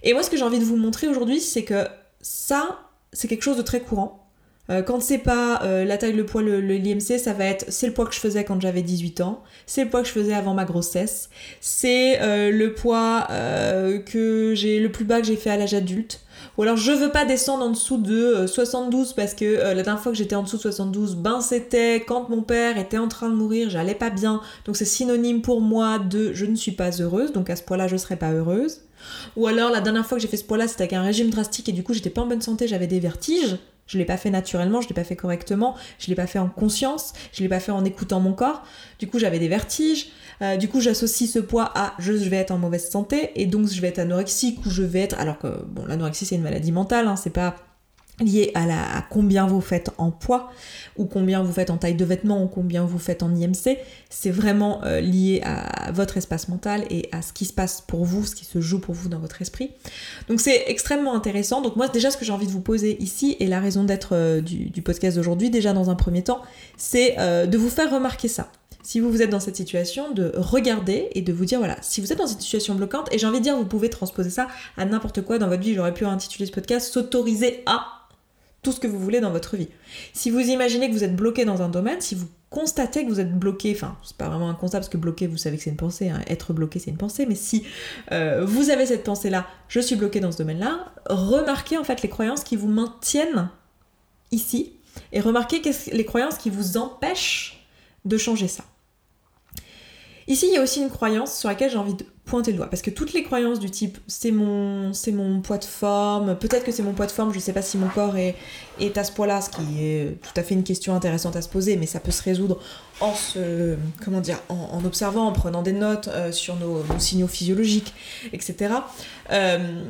Et 0.02 0.12
moi 0.12 0.22
ce 0.22 0.30
que 0.30 0.36
j'ai 0.36 0.44
envie 0.44 0.58
de 0.58 0.64
vous 0.64 0.76
montrer 0.76 1.08
aujourd'hui, 1.08 1.40
c'est 1.40 1.64
que 1.64 1.86
ça, 2.20 2.80
c'est 3.12 3.28
quelque 3.28 3.42
chose 3.42 3.56
de 3.56 3.62
très 3.62 3.80
courant. 3.80 4.27
Euh, 4.70 4.82
quand 4.82 5.00
c'est 5.00 5.18
pas 5.18 5.62
euh, 5.62 5.84
la 5.84 5.96
taille, 5.96 6.12
le 6.12 6.26
poids, 6.26 6.42
le, 6.42 6.60
l'IMC, 6.60 7.18
ça 7.18 7.32
va 7.32 7.46
être 7.46 7.64
c'est 7.68 7.86
le 7.86 7.94
poids 7.94 8.04
que 8.04 8.14
je 8.14 8.20
faisais 8.20 8.44
quand 8.44 8.60
j'avais 8.60 8.82
18 8.82 9.22
ans, 9.22 9.42
c'est 9.66 9.84
le 9.84 9.90
poids 9.90 10.02
que 10.02 10.08
je 10.08 10.12
faisais 10.12 10.34
avant 10.34 10.52
ma 10.52 10.64
grossesse, 10.64 11.30
c'est 11.60 12.20
euh, 12.20 12.50
le 12.50 12.74
poids 12.74 13.26
que 14.06 14.52
j'ai 14.54 14.78
le 14.80 14.90
plus 14.90 15.04
bas 15.04 15.20
que 15.20 15.26
j'ai 15.26 15.36
fait 15.36 15.50
à 15.50 15.56
l'âge 15.56 15.74
adulte. 15.74 16.20
Ou 16.56 16.62
alors 16.62 16.76
je 16.76 16.92
veux 16.92 17.10
pas 17.10 17.24
descendre 17.24 17.64
en 17.64 17.70
dessous 17.70 17.98
de 17.98 18.46
72 18.46 19.12
parce 19.12 19.34
que 19.34 19.44
la 19.44 19.82
dernière 19.82 20.00
fois 20.00 20.12
que 20.12 20.18
j'étais 20.18 20.34
en 20.34 20.42
dessous 20.42 20.56
de 20.56 20.62
72, 20.62 21.16
ben 21.16 21.40
c'était 21.40 21.96
quand 21.96 22.28
mon 22.28 22.42
père 22.42 22.78
était 22.78 22.98
en 22.98 23.08
train 23.08 23.28
de 23.28 23.34
mourir, 23.34 23.70
j'allais 23.70 23.94
pas 23.94 24.10
bien. 24.10 24.40
Donc 24.64 24.76
c'est 24.76 24.84
synonyme 24.84 25.40
pour 25.40 25.60
moi 25.60 25.98
de 25.98 26.32
je 26.34 26.46
ne 26.46 26.54
suis 26.54 26.72
pas 26.72 26.90
heureuse, 27.00 27.32
donc 27.32 27.50
à 27.50 27.56
ce 27.56 27.62
poids-là 27.62 27.88
je 27.88 27.96
serai 27.96 28.16
pas 28.16 28.32
heureuse. 28.32 28.82
Ou 29.36 29.46
alors 29.46 29.70
la 29.70 29.80
dernière 29.80 30.06
fois 30.06 30.18
que 30.18 30.22
j'ai 30.22 30.28
fait 30.28 30.36
ce 30.36 30.44
poids-là, 30.44 30.68
c'était 30.68 30.82
avec 30.82 30.92
un 30.92 31.02
régime 31.02 31.30
drastique 31.30 31.68
et 31.68 31.72
du 31.72 31.82
coup 31.82 31.94
j'étais 31.94 32.10
pas 32.10 32.22
en 32.22 32.26
bonne 32.26 32.42
santé, 32.42 32.68
j'avais 32.68 32.86
des 32.88 33.00
vertiges. 33.00 33.56
Je 33.88 33.98
l'ai 33.98 34.04
pas 34.04 34.16
fait 34.16 34.30
naturellement, 34.30 34.80
je 34.80 34.88
l'ai 34.88 34.94
pas 34.94 35.02
fait 35.02 35.16
correctement, 35.16 35.74
je 35.98 36.06
l'ai 36.06 36.14
pas 36.14 36.28
fait 36.28 36.38
en 36.38 36.48
conscience, 36.48 37.14
je 37.32 37.42
l'ai 37.42 37.48
pas 37.48 37.58
fait 37.58 37.72
en 37.72 37.84
écoutant 37.84 38.20
mon 38.20 38.34
corps. 38.34 38.62
Du 39.00 39.08
coup, 39.08 39.18
j'avais 39.18 39.40
des 39.40 39.48
vertiges. 39.48 40.10
Euh, 40.42 40.56
du 40.56 40.68
coup, 40.68 40.80
j'associe 40.80 41.28
ce 41.28 41.40
poids 41.40 41.72
à 41.74 41.94
je, 41.98 42.12
vais 42.12 42.36
être 42.36 42.52
en 42.52 42.58
mauvaise 42.58 42.88
santé 42.88 43.32
et 43.34 43.46
donc 43.46 43.68
je 43.68 43.80
vais 43.80 43.88
être 43.88 43.98
anorexique 43.98 44.64
ou 44.64 44.70
je 44.70 44.82
vais 44.82 45.00
être. 45.00 45.18
Alors 45.18 45.38
que 45.38 45.64
bon, 45.64 45.84
l'anorexie 45.86 46.26
c'est 46.26 46.36
une 46.36 46.42
maladie 46.42 46.70
mentale, 46.70 47.08
hein, 47.08 47.16
c'est 47.16 47.30
pas 47.30 47.56
lié 48.20 48.50
à, 48.54 48.66
la, 48.66 48.96
à 48.96 49.02
combien 49.02 49.46
vous 49.46 49.60
faites 49.60 49.90
en 49.98 50.10
poids 50.10 50.50
ou 50.96 51.04
combien 51.04 51.42
vous 51.42 51.52
faites 51.52 51.70
en 51.70 51.76
taille 51.76 51.94
de 51.94 52.04
vêtements 52.04 52.42
ou 52.42 52.46
combien 52.46 52.84
vous 52.84 52.98
faites 52.98 53.22
en 53.22 53.34
IMC, 53.34 53.78
c'est 54.10 54.30
vraiment 54.30 54.82
euh, 54.84 55.00
lié 55.00 55.40
à 55.44 55.92
votre 55.92 56.16
espace 56.16 56.48
mental 56.48 56.84
et 56.90 57.08
à 57.12 57.22
ce 57.22 57.32
qui 57.32 57.44
se 57.44 57.52
passe 57.52 57.80
pour 57.80 58.04
vous, 58.04 58.24
ce 58.24 58.34
qui 58.34 58.44
se 58.44 58.60
joue 58.60 58.80
pour 58.80 58.94
vous 58.94 59.08
dans 59.08 59.18
votre 59.18 59.40
esprit. 59.40 59.70
Donc 60.28 60.40
c'est 60.40 60.64
extrêmement 60.66 61.14
intéressant. 61.14 61.60
Donc 61.60 61.76
moi 61.76 61.88
déjà 61.88 62.10
ce 62.10 62.16
que 62.16 62.24
j'ai 62.24 62.32
envie 62.32 62.46
de 62.46 62.52
vous 62.52 62.60
poser 62.60 63.00
ici 63.02 63.36
et 63.40 63.46
la 63.46 63.60
raison 63.60 63.84
d'être 63.84 64.10
euh, 64.12 64.40
du, 64.40 64.82
podcast 64.82 65.16
d'aujourd'hui, 65.16 65.50
déjà 65.50 65.72
dans 65.72 65.90
un 65.90 65.94
premier 65.94 66.22
temps, 66.22 66.42
c'est 66.76 67.16
euh, 67.18 67.46
de 67.46 67.58
vous 67.58 67.70
faire 67.70 67.90
remarquer 67.92 68.28
ça 68.28 68.50
si 68.82 69.00
vous 69.00 69.10
vous 69.10 69.20
êtes 69.20 69.28
dans 69.28 69.40
cette 69.40 69.56
situation, 69.56 70.12
de 70.12 70.32
regarder 70.34 71.08
et 71.12 71.20
de 71.20 71.30
vous 71.30 71.44
dire 71.44 71.58
voilà, 71.58 71.76
si 71.82 72.00
vous 72.00 72.10
êtes 72.10 72.16
dans 72.16 72.26
cette 72.26 72.40
situation 72.40 72.74
bloquante, 72.74 73.12
et 73.12 73.18
j'ai 73.18 73.26
envie 73.26 73.38
de 73.38 73.42
dire, 73.42 73.54
vous 73.54 73.66
pouvez 73.66 73.90
transposer 73.90 74.30
ça 74.30 74.48
à 74.78 74.86
n'importe 74.86 75.20
quoi 75.20 75.36
dans 75.38 75.48
votre 75.48 75.60
vie, 75.60 75.74
j'aurais 75.74 75.92
pu 75.92 76.06
intituler 76.06 76.46
ce 76.46 76.52
podcast 76.52 76.90
S'autoriser 76.90 77.62
à 77.66 77.97
tout 78.62 78.72
ce 78.72 78.80
que 78.80 78.86
vous 78.86 78.98
voulez 78.98 79.20
dans 79.20 79.30
votre 79.30 79.56
vie. 79.56 79.68
Si 80.12 80.30
vous 80.30 80.40
imaginez 80.40 80.88
que 80.88 80.94
vous 80.94 81.04
êtes 81.04 81.14
bloqué 81.14 81.44
dans 81.44 81.62
un 81.62 81.68
domaine, 81.68 82.00
si 82.00 82.14
vous 82.14 82.26
constatez 82.50 83.04
que 83.04 83.08
vous 83.08 83.20
êtes 83.20 83.38
bloqué, 83.38 83.72
enfin 83.74 83.96
c'est 84.02 84.16
pas 84.16 84.28
vraiment 84.28 84.48
un 84.48 84.54
constat 84.54 84.78
parce 84.78 84.88
que 84.88 84.96
bloqué 84.96 85.26
vous 85.26 85.36
savez 85.36 85.56
que 85.58 85.62
c'est 85.62 85.70
une 85.70 85.76
pensée, 85.76 86.08
hein. 86.08 86.20
être 86.28 86.52
bloqué 86.52 86.78
c'est 86.78 86.90
une 86.90 86.96
pensée, 86.96 87.26
mais 87.26 87.34
si 87.34 87.64
euh, 88.10 88.44
vous 88.44 88.70
avez 88.70 88.86
cette 88.86 89.04
pensée 89.04 89.30
là, 89.30 89.46
je 89.68 89.80
suis 89.80 89.96
bloqué 89.96 90.20
dans 90.20 90.32
ce 90.32 90.38
domaine 90.38 90.58
là, 90.58 90.92
remarquez 91.08 91.76
en 91.76 91.84
fait 91.84 92.02
les 92.02 92.08
croyances 92.08 92.44
qui 92.44 92.56
vous 92.56 92.68
maintiennent 92.68 93.50
ici 94.32 94.72
et 95.12 95.20
remarquez 95.20 95.62
les 95.92 96.04
croyances 96.04 96.38
qui 96.38 96.50
vous 96.50 96.76
empêchent 96.76 97.66
de 98.04 98.16
changer 98.16 98.48
ça. 98.48 98.64
Ici, 100.28 100.46
il 100.48 100.54
y 100.54 100.58
a 100.58 100.62
aussi 100.62 100.82
une 100.82 100.90
croyance 100.90 101.34
sur 101.38 101.48
laquelle 101.48 101.70
j'ai 101.70 101.78
envie 101.78 101.94
de 101.94 102.04
pointer 102.28 102.52
le 102.52 102.58
doigt. 102.58 102.68
Parce 102.68 102.82
que 102.82 102.90
toutes 102.90 103.12
les 103.12 103.22
croyances 103.22 103.58
du 103.58 103.70
type 103.70 103.98
c'est 104.06 104.30
mon, 104.30 104.92
c'est 104.92 105.12
mon 105.12 105.40
poids 105.40 105.58
de 105.58 105.64
forme, 105.64 106.36
peut-être 106.36 106.64
que 106.64 106.70
c'est 106.70 106.82
mon 106.82 106.92
poids 106.92 107.06
de 107.06 107.10
forme, 107.10 107.32
je 107.32 107.38
sais 107.38 107.52
pas 107.52 107.62
si 107.62 107.78
mon 107.78 107.88
corps 107.88 108.16
est, 108.16 108.36
est 108.78 108.96
à 108.96 109.04
ce 109.04 109.12
poids-là, 109.12 109.40
ce 109.40 109.50
qui 109.50 109.82
est 109.82 110.20
tout 110.22 110.38
à 110.38 110.42
fait 110.42 110.54
une 110.54 110.62
question 110.62 110.94
intéressante 110.94 111.34
à 111.36 111.42
se 111.42 111.48
poser, 111.48 111.76
mais 111.76 111.86
ça 111.86 112.00
peut 112.00 112.10
se 112.10 112.22
résoudre 112.22 112.60
en 113.00 113.14
se, 113.14 113.76
comment 114.04 114.20
dire, 114.20 114.38
en, 114.48 114.84
observant, 114.84 115.26
en 115.26 115.32
prenant 115.32 115.62
des 115.62 115.72
notes 115.72 116.08
euh, 116.08 116.32
sur 116.32 116.56
nos, 116.56 116.84
signaux 116.98 117.28
physiologiques, 117.28 117.94
etc. 118.32 118.74
Euh, 119.32 119.82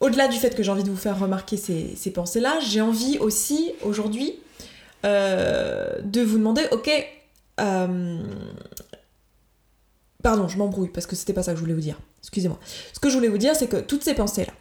au-delà 0.00 0.28
du 0.28 0.38
fait 0.38 0.54
que 0.54 0.62
j'ai 0.62 0.70
envie 0.70 0.84
de 0.84 0.90
vous 0.90 0.96
faire 0.96 1.18
remarquer 1.18 1.56
ces, 1.56 1.94
ces 1.96 2.10
pensées-là, 2.10 2.58
j'ai 2.60 2.80
envie 2.80 3.18
aussi 3.18 3.72
aujourd'hui 3.82 4.34
euh, 5.04 6.00
de 6.04 6.20
vous 6.22 6.38
demander, 6.38 6.62
ok, 6.70 6.90
Pardon, 10.22 10.48
je 10.48 10.56
m'embrouille 10.56 10.88
parce 10.88 11.06
que 11.06 11.16
c'était 11.16 11.32
pas 11.32 11.42
ça 11.42 11.52
que 11.52 11.56
je 11.56 11.62
voulais 11.62 11.74
vous 11.74 11.80
dire. 11.80 11.98
Excusez-moi. 12.20 12.58
Ce 12.92 13.00
que 13.00 13.08
je 13.08 13.14
voulais 13.14 13.28
vous 13.28 13.38
dire, 13.38 13.56
c'est 13.56 13.68
que 13.68 13.78
toutes 13.78 14.04
ces 14.04 14.14
pensées-là 14.14 14.52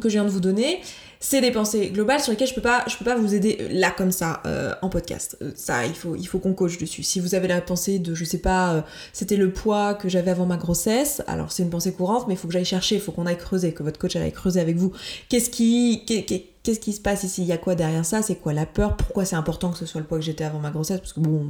que 0.00 0.08
je 0.08 0.14
viens 0.14 0.24
de 0.24 0.30
vous 0.30 0.40
donner, 0.40 0.80
c'est 1.18 1.40
des 1.40 1.50
pensées 1.50 1.88
globales 1.88 2.20
sur 2.20 2.30
lesquelles 2.30 2.48
je 2.48 2.54
peux 2.54 2.60
pas, 2.60 2.84
je 2.88 2.96
peux 2.96 3.06
pas 3.06 3.16
vous 3.16 3.34
aider 3.34 3.56
euh, 3.60 3.68
là 3.70 3.90
comme 3.90 4.12
ça 4.12 4.42
euh, 4.44 4.74
en 4.82 4.90
podcast. 4.90 5.36
Euh, 5.40 5.50
ça, 5.56 5.86
il 5.86 5.94
faut, 5.94 6.14
il 6.14 6.26
faut 6.26 6.38
qu'on 6.38 6.52
coach 6.52 6.78
dessus. 6.78 7.02
Si 7.02 7.20
vous 7.20 7.34
avez 7.34 7.48
la 7.48 7.60
pensée 7.60 7.98
de, 7.98 8.14
je 8.14 8.24
sais 8.24 8.38
pas, 8.38 8.84
c'était 9.12 9.36
le 9.36 9.50
poids 9.50 9.94
que 9.94 10.08
j'avais 10.08 10.30
avant 10.30 10.46
ma 10.46 10.58
grossesse, 10.58 11.22
alors 11.26 11.50
c'est 11.52 11.62
une 11.62 11.70
pensée 11.70 11.92
courante, 11.92 12.28
mais 12.28 12.34
il 12.34 12.36
faut 12.36 12.48
que 12.48 12.52
j'aille 12.52 12.64
chercher, 12.66 12.96
il 12.96 13.00
faut 13.00 13.12
qu'on 13.12 13.26
aille 13.26 13.38
creuser, 13.38 13.72
que 13.72 13.82
votre 13.82 13.98
coach 13.98 14.14
aille 14.16 14.30
creuser 14.30 14.60
avec 14.60 14.76
vous. 14.76 14.92
Qu'est-ce 15.28 15.50
qui, 15.50 16.04
qu'est-ce 16.06 16.80
qui 16.80 16.92
se 16.92 17.00
passe 17.00 17.24
ici? 17.24 17.42
Il 17.42 17.48
y 17.48 17.52
a 17.52 17.58
quoi 17.58 17.74
derrière 17.74 18.04
ça? 18.04 18.20
C'est 18.22 18.36
quoi 18.36 18.52
la 18.52 18.66
peur? 18.66 18.96
Pourquoi 18.96 19.24
c'est 19.24 19.36
important 19.36 19.70
que 19.72 19.78
ce 19.78 19.86
soit 19.86 20.00
le 20.00 20.06
poids 20.06 20.18
que 20.18 20.24
j'étais 20.24 20.44
avant 20.44 20.58
ma 20.60 20.70
grossesse? 20.70 21.00
Parce 21.00 21.14
que 21.14 21.20
bon 21.20 21.46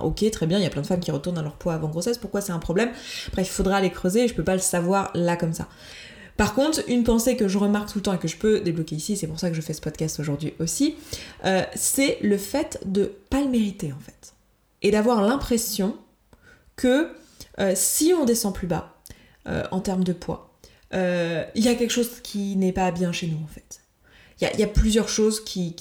ok, 0.00 0.30
très 0.30 0.46
bien, 0.46 0.58
il 0.58 0.62
y 0.62 0.66
a 0.66 0.70
plein 0.70 0.82
de 0.82 0.86
femmes 0.86 1.00
qui 1.00 1.10
retournent 1.10 1.38
à 1.38 1.42
leur 1.42 1.56
poids 1.56 1.74
avant 1.74 1.88
grossesse, 1.88 2.18
pourquoi 2.18 2.40
c'est 2.40 2.52
un 2.52 2.58
problème? 2.58 2.90
Bref, 3.32 3.46
il 3.46 3.50
faudra 3.50 3.76
aller 3.76 3.90
creuser, 3.90 4.28
je 4.28 4.34
peux 4.34 4.44
pas 4.44 4.54
le 4.54 4.60
savoir 4.60 5.10
là 5.14 5.36
comme 5.36 5.52
ça. 5.52 5.68
Par 6.36 6.54
contre, 6.54 6.82
une 6.88 7.04
pensée 7.04 7.36
que 7.36 7.46
je 7.46 7.58
remarque 7.58 7.92
tout 7.92 7.98
le 7.98 8.02
temps 8.02 8.14
et 8.14 8.18
que 8.18 8.28
je 8.28 8.36
peux 8.36 8.60
débloquer 8.60 8.96
ici, 8.96 9.16
c'est 9.16 9.26
pour 9.26 9.38
ça 9.38 9.50
que 9.50 9.54
je 9.54 9.60
fais 9.60 9.74
ce 9.74 9.80
podcast 9.80 10.18
aujourd'hui 10.18 10.54
aussi, 10.58 10.96
euh, 11.44 11.62
c'est 11.74 12.18
le 12.22 12.38
fait 12.38 12.80
de 12.86 13.12
pas 13.28 13.42
le 13.42 13.48
mériter 13.48 13.92
en 13.92 13.98
fait. 14.00 14.34
Et 14.80 14.90
d'avoir 14.90 15.22
l'impression 15.22 15.96
que 16.76 17.12
euh, 17.60 17.72
si 17.76 18.14
on 18.18 18.24
descend 18.24 18.54
plus 18.54 18.66
bas 18.66 18.96
euh, 19.46 19.62
en 19.70 19.80
termes 19.80 20.04
de 20.04 20.12
poids, 20.12 20.48
il 20.94 21.64
y 21.64 21.68
a 21.68 21.74
quelque 21.74 21.90
chose 21.90 22.20
qui 22.22 22.54
n'est 22.56 22.72
pas 22.72 22.90
bien 22.90 23.12
chez 23.12 23.26
nous 23.26 23.38
en 23.42 23.46
fait. 23.46 23.80
Il 24.40 24.60
y, 24.60 24.64
a 24.64 24.66
plusieurs 24.66 25.08
choses 25.08 25.42
qui 25.42 25.74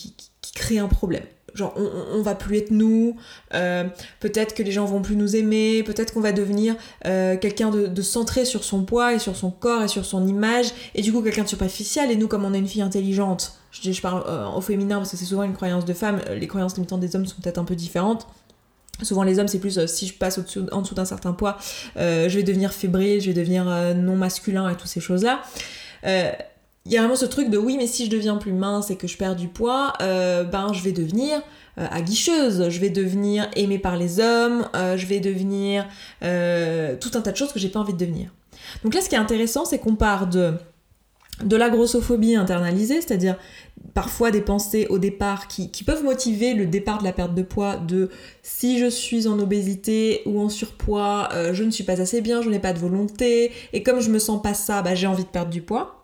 créent 0.53 0.77
un 0.77 0.87
problème 0.87 1.25
genre 1.53 1.73
on, 1.75 2.21
va 2.21 2.35
plus 2.35 2.57
être 2.57 2.71
nous, 2.71 3.15
euh, 3.53 3.85
peut-être 4.19 4.53
que 4.53 4.63
les 4.63 4.71
gens 4.71 4.85
vont 4.85 5.01
plus 5.01 5.15
nous 5.15 5.35
aimer, 5.35 5.83
peut-être 5.83 6.13
qu'on 6.13 6.21
va 6.21 6.31
devenir 6.31 6.75
euh, 7.05 7.37
quelqu'un 7.37 7.69
de, 7.69 8.01
centré 8.01 8.45
sur 8.45 8.63
son 8.63 8.83
poids 8.83 9.13
et 9.13 9.19
sur 9.19 9.35
son 9.35 9.51
corps 9.51 9.83
et 9.83 9.87
sur 9.87 10.05
son 10.05 10.27
image, 10.27 10.71
et 10.95 11.01
du 11.01 11.11
coup 11.11 11.21
quelqu'un 11.21 11.43
de 11.43 11.49
superficiel, 11.49 12.11
et 12.11 12.15
nous 12.15 12.27
comme 12.27 12.45
on 12.45 12.53
est 12.53 12.59
une 12.59 12.67
fille 12.67 12.81
intelligente, 12.81 13.53
je, 13.71 13.91
je 13.91 14.01
parle 14.01 14.23
euh, 14.27 14.47
au 14.49 14.61
féminin 14.61 14.97
parce 14.97 15.11
que 15.11 15.17
c'est 15.17 15.25
souvent 15.25 15.43
une 15.43 15.53
croyance 15.53 15.85
de 15.85 15.93
femme, 15.93 16.19
les 16.35 16.47
croyances 16.47 16.75
limitantes 16.75 17.01
des 17.01 17.15
hommes 17.15 17.25
sont 17.25 17.41
peut-être 17.41 17.57
un 17.57 17.65
peu 17.65 17.75
différentes. 17.75 18.27
Souvent 19.01 19.23
les 19.23 19.39
hommes 19.39 19.47
c'est 19.47 19.59
plus 19.59 19.83
si 19.87 20.05
je 20.07 20.13
passe 20.13 20.39
en 20.71 20.81
dessous 20.81 20.95
d'un 20.95 21.05
certain 21.05 21.33
poids, 21.33 21.57
je 21.95 22.29
vais 22.29 22.43
devenir 22.43 22.71
fébrile, 22.71 23.19
je 23.19 23.27
vais 23.27 23.33
devenir 23.33 23.65
non 23.95 24.15
masculin 24.15 24.69
et 24.69 24.75
toutes 24.75 24.89
ces 24.89 24.99
choses-là 24.99 25.41
il 26.85 26.91
y 26.91 26.97
a 26.97 27.01
vraiment 27.01 27.15
ce 27.15 27.25
truc 27.25 27.49
de 27.49 27.57
oui, 27.57 27.77
mais 27.77 27.85
si 27.85 28.05
je 28.05 28.09
deviens 28.09 28.37
plus 28.37 28.53
mince 28.53 28.89
et 28.89 28.95
que 28.95 29.07
je 29.07 29.17
perds 29.17 29.35
du 29.35 29.47
poids, 29.47 29.93
euh, 30.01 30.43
ben 30.43 30.73
je 30.73 30.81
vais 30.81 30.91
devenir 30.91 31.41
euh, 31.77 31.85
aguicheuse, 31.91 32.69
je 32.69 32.79
vais 32.79 32.89
devenir 32.89 33.49
aimée 33.55 33.77
par 33.77 33.97
les 33.97 34.19
hommes, 34.19 34.67
euh, 34.75 34.97
je 34.97 35.05
vais 35.05 35.19
devenir 35.19 35.85
tout 36.21 37.11
un 37.13 37.21
tas 37.21 37.31
de 37.31 37.37
choses 37.37 37.53
que 37.53 37.59
j'ai 37.59 37.69
pas 37.69 37.79
envie 37.79 37.93
de 37.93 37.99
devenir. 37.99 38.31
Donc 38.83 38.95
là, 38.95 39.01
ce 39.01 39.09
qui 39.09 39.15
est 39.15 39.19
intéressant, 39.19 39.65
c'est 39.65 39.79
qu'on 39.79 39.95
part 39.95 40.27
de 40.27 40.53
de 41.43 41.55
la 41.55 41.71
grossophobie 41.71 42.35
internalisée, 42.35 43.01
c'est-à-dire 43.01 43.35
parfois 43.95 44.29
des 44.29 44.41
pensées 44.41 44.85
au 44.91 44.99
départ 44.99 45.47
qui, 45.47 45.71
qui, 45.71 45.83
peuvent 45.83 46.03
motiver 46.03 46.53
le 46.53 46.67
départ 46.67 46.99
de 46.99 47.03
la 47.03 47.13
perte 47.13 47.33
de 47.33 47.41
poids, 47.41 47.77
de 47.77 48.11
si 48.43 48.77
je 48.77 48.85
suis 48.85 49.27
en 49.27 49.39
obésité 49.39 50.21
ou 50.27 50.39
en 50.39 50.49
surpoids, 50.49 51.29
je 51.51 51.63
ne 51.63 51.71
suis 51.71 51.83
pas 51.83 51.99
assez 51.99 52.21
bien, 52.21 52.43
je 52.43 52.49
n'ai 52.49 52.59
pas 52.59 52.73
de 52.73 52.79
volonté, 52.79 53.51
et 53.73 53.81
comme 53.81 54.01
je 54.01 54.11
me 54.11 54.19
sens 54.19 54.39
pas 54.43 54.53
ça, 54.53 54.83
bah, 54.83 54.93
j'ai 54.93 55.07
envie 55.07 55.23
de 55.23 55.29
perdre 55.29 55.49
du 55.49 55.63
poids. 55.63 56.00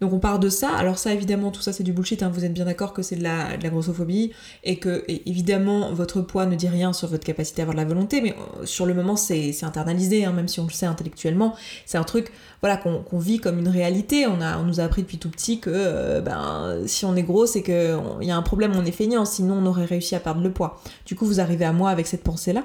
Donc 0.00 0.14
on 0.14 0.18
part 0.18 0.38
de 0.38 0.48
ça. 0.48 0.70
Alors 0.70 0.98
ça 0.98 1.12
évidemment 1.12 1.50
tout 1.50 1.60
ça 1.60 1.72
c'est 1.72 1.82
du 1.82 1.92
bullshit, 1.92 2.22
hein. 2.22 2.30
vous 2.32 2.44
êtes 2.44 2.54
bien 2.54 2.64
d'accord 2.64 2.94
que 2.94 3.02
c'est 3.02 3.16
de 3.16 3.22
la, 3.22 3.56
grossophobie 3.56 4.32
et 4.64 4.76
que 4.76 5.04
évidemment 5.08 5.92
votre 5.92 6.22
poids 6.22 6.46
ne 6.46 6.56
dit 6.56 6.68
rien 6.68 6.92
sur 6.92 7.08
votre 7.08 7.24
capacité 7.24 7.60
à 7.60 7.64
avoir 7.64 7.74
de 7.74 7.80
la 7.80 7.86
volonté, 7.86 8.22
mais 8.22 8.32
euh, 8.32 8.64
sur 8.64 8.86
le 8.86 8.94
moment 8.94 9.16
c'est 9.16 9.54
internalisé, 9.62 10.24
hein, 10.24 10.32
même 10.32 10.48
si 10.48 10.58
on 10.58 10.64
le 10.64 10.72
sait 10.72 10.86
intellectuellement. 10.86 11.54
C'est 11.84 11.98
un 11.98 12.04
truc 12.04 12.32
voilà 12.62 12.76
qu'on 12.76 13.18
vit 13.18 13.38
comme 13.38 13.58
une 13.58 13.68
réalité. 13.68 14.26
On, 14.26 14.40
a, 14.40 14.58
on 14.58 14.64
nous 14.64 14.80
a 14.80 14.84
appris 14.84 15.02
depuis 15.02 15.18
tout 15.18 15.30
petit 15.30 15.60
que 15.60 15.70
euh, 15.72 16.20
ben, 16.20 16.78
si 16.86 17.04
on 17.04 17.14
est 17.14 17.22
gros 17.22 17.46
c'est 17.46 17.62
qu'il 17.62 17.98
y 18.22 18.30
a 18.30 18.36
un 18.36 18.42
problème, 18.42 18.72
on 18.76 18.86
est 18.86 18.92
feignant, 18.92 19.26
sinon 19.26 19.58
on 19.62 19.66
aurait 19.66 19.84
réussi 19.84 20.14
à 20.14 20.20
perdre 20.20 20.42
le 20.42 20.50
poids. 20.50 20.80
Du 21.04 21.14
coup 21.14 21.26
vous 21.26 21.40
arrivez 21.40 21.66
à 21.66 21.72
moi 21.72 21.90
avec 21.90 22.06
cette 22.06 22.22
pensée-là. 22.22 22.64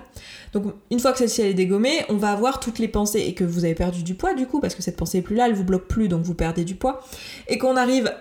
Donc 0.55 0.73
une 0.89 1.01
fois 1.01 1.11
que 1.11 1.17
celle-ci 1.17 1.41
elle 1.41 1.49
est 1.49 1.53
dégommée, 1.53 2.05
on 2.07 2.15
va 2.15 2.31
avoir 2.31 2.61
toutes 2.61 2.79
les 2.79 2.87
pensées. 2.87 3.19
Et 3.19 3.33
que 3.33 3.43
vous 3.43 3.65
avez 3.65 3.75
perdu 3.75 4.03
du 4.03 4.15
poids 4.15 4.33
du 4.33 4.47
coup, 4.47 4.61
parce 4.61 4.73
que 4.73 4.81
cette 4.81 4.95
pensée 4.95 5.17
est 5.17 5.21
plus 5.21 5.35
là, 5.35 5.47
elle 5.47 5.53
vous 5.53 5.65
bloque 5.65 5.87
plus, 5.87 6.07
donc 6.07 6.23
vous 6.23 6.33
perdez 6.33 6.63
du 6.63 6.75
poids. 6.75 7.03
Et 7.49 7.57
qu'on 7.57 7.75
arrive 7.75 8.11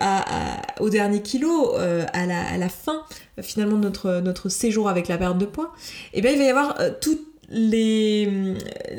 au 0.81 0.89
dernier 0.89 1.21
kilo, 1.21 1.75
euh, 1.75 2.05
à, 2.13 2.25
la, 2.25 2.69
fin 2.69 3.03
finalement 3.41 3.77
de 3.77 3.83
notre, 3.83 4.19
notre 4.19 4.49
séjour 4.49 4.89
avec 4.89 5.07
la 5.07 5.17
perte 5.17 5.37
de 5.37 5.45
poids, 5.45 5.71
et 6.13 6.19
eh 6.19 6.21
bien 6.21 6.31
il 6.31 6.37
va 6.37 6.43
y 6.43 6.49
avoir 6.49 6.79
euh, 6.81 6.91
toute 6.99 7.21
les, 7.49 8.55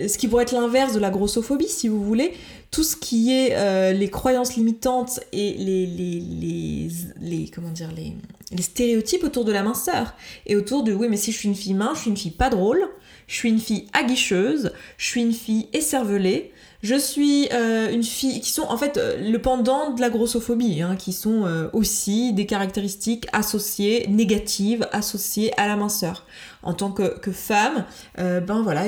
ce 0.09 0.17
qui 0.19 0.29
pourrait 0.29 0.45
être 0.45 0.53
l'inverse 0.53 0.95
de 0.95 1.01
la 1.01 1.11
grossophobie, 1.11 1.69
si 1.69 1.89
vous 1.89 2.03
voulez, 2.03 2.33
tout 2.71 2.85
ce 2.85 2.97
qui 2.97 3.33
est 3.33 3.51
euh, 3.53 3.93
les 3.93 4.09
croyances 4.09 4.57
limitantes 4.57 5.21
et 5.33 5.55
les, 5.55 5.87
les, 5.87 6.89
les, 7.21 7.51
comment 7.55 7.71
dire, 7.71 7.91
les, 7.97 8.13
les, 8.53 8.63
stéréotypes 8.63 9.25
autour 9.25 9.45
de 9.45 9.53
la 9.53 9.63
minceur. 9.63 10.15
Et 10.47 10.57
autour 10.57 10.85
de 10.85 10.93
oui, 10.93 11.09
mais 11.09 11.17
si 11.17 11.33
je 11.33 11.39
suis 11.39 11.49
une 11.49 11.55
fille 11.55 11.75
mince, 11.75 11.97
je 11.97 12.03
suis 12.03 12.11
une 12.11 12.17
fille 12.17 12.31
pas 12.31 12.51
drôle, 12.51 12.89
je 13.27 13.35
suis 13.35 13.49
une 13.49 13.61
fille 13.61 13.87
aguicheuse, 13.93 14.73
je 14.99 15.07
suis 15.07 15.23
une 15.23 15.33
fille 15.33 15.69
écervelée, 15.73 16.53
je 16.83 16.95
suis 16.95 17.49
euh, 17.53 17.91
une 17.91 18.05
fille 18.05 18.41
qui 18.41 18.51
sont 18.51 18.63
en 18.69 18.77
fait 18.77 18.97
euh, 18.97 19.17
le 19.19 19.41
pendant 19.41 19.91
de 19.91 20.01
la 20.01 20.11
grossophobie, 20.11 20.83
hein, 20.83 20.95
qui 20.97 21.13
sont 21.13 21.45
euh, 21.45 21.69
aussi 21.73 22.33
des 22.33 22.47
caractéristiques 22.47 23.27
associées, 23.33 24.07
négatives, 24.09 24.87
associées 24.93 25.53
à 25.59 25.67
la 25.67 25.77
minceur. 25.77 26.27
En 26.67 26.75
tant 26.75 26.91
que, 26.91 27.19
que 27.19 27.33
femme, 27.33 27.85
ben 28.17 28.63
voilà, 28.63 28.85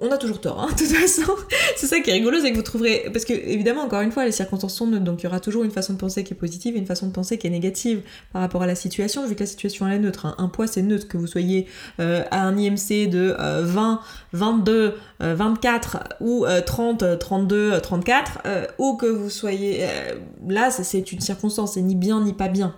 on 0.00 0.10
a 0.10 0.16
toujours 0.16 0.40
tort, 0.40 0.60
hein, 0.60 0.68
de 0.72 0.78
toute 0.78 0.86
façon. 0.86 1.32
c'est 1.76 1.86
ça 1.86 2.00
qui 2.00 2.10
est 2.10 2.14
rigolo, 2.14 2.38
c'est 2.40 2.50
que 2.52 2.56
vous 2.56 2.62
trouverez. 2.62 3.08
Parce 3.12 3.24
que, 3.24 3.32
évidemment, 3.32 3.82
encore 3.82 4.00
une 4.02 4.12
fois, 4.12 4.24
les 4.24 4.32
circonstances 4.32 4.74
sont 4.74 4.86
neutres, 4.86 5.04
donc 5.04 5.22
il 5.22 5.24
y 5.24 5.26
aura 5.26 5.40
toujours 5.40 5.64
une 5.64 5.70
façon 5.70 5.94
de 5.94 5.98
penser 5.98 6.24
qui 6.24 6.34
est 6.34 6.36
positive 6.36 6.76
et 6.76 6.78
une 6.78 6.86
façon 6.86 7.06
de 7.08 7.12
penser 7.12 7.36
qui 7.36 7.46
est 7.46 7.50
négative 7.50 8.02
par 8.32 8.40
rapport 8.40 8.62
à 8.62 8.66
la 8.66 8.74
situation, 8.74 9.26
vu 9.26 9.34
que 9.34 9.40
la 9.40 9.46
situation 9.46 9.88
est 9.88 9.98
neutre. 9.98 10.26
Hein. 10.26 10.34
Un 10.38 10.48
poids, 10.48 10.66
c'est 10.66 10.82
neutre, 10.82 11.08
que 11.08 11.16
vous 11.16 11.26
soyez 11.26 11.66
à 11.98 12.42
un 12.42 12.56
IMC 12.56 13.08
de 13.08 13.36
20, 13.38 14.00
22, 14.32 14.94
24 15.20 15.98
ou 16.20 16.46
30, 16.64 17.18
32, 17.18 17.80
34, 17.80 18.38
euh, 18.46 18.66
ou 18.78 18.96
que 18.96 19.06
vous 19.06 19.30
soyez... 19.30 19.80
Euh, 19.82 20.14
là, 20.48 20.70
c'est 20.70 21.12
une 21.12 21.20
circonstance, 21.20 21.74
c'est 21.74 21.82
ni 21.82 21.94
bien 21.94 22.22
ni 22.22 22.32
pas 22.32 22.48
bien. 22.48 22.74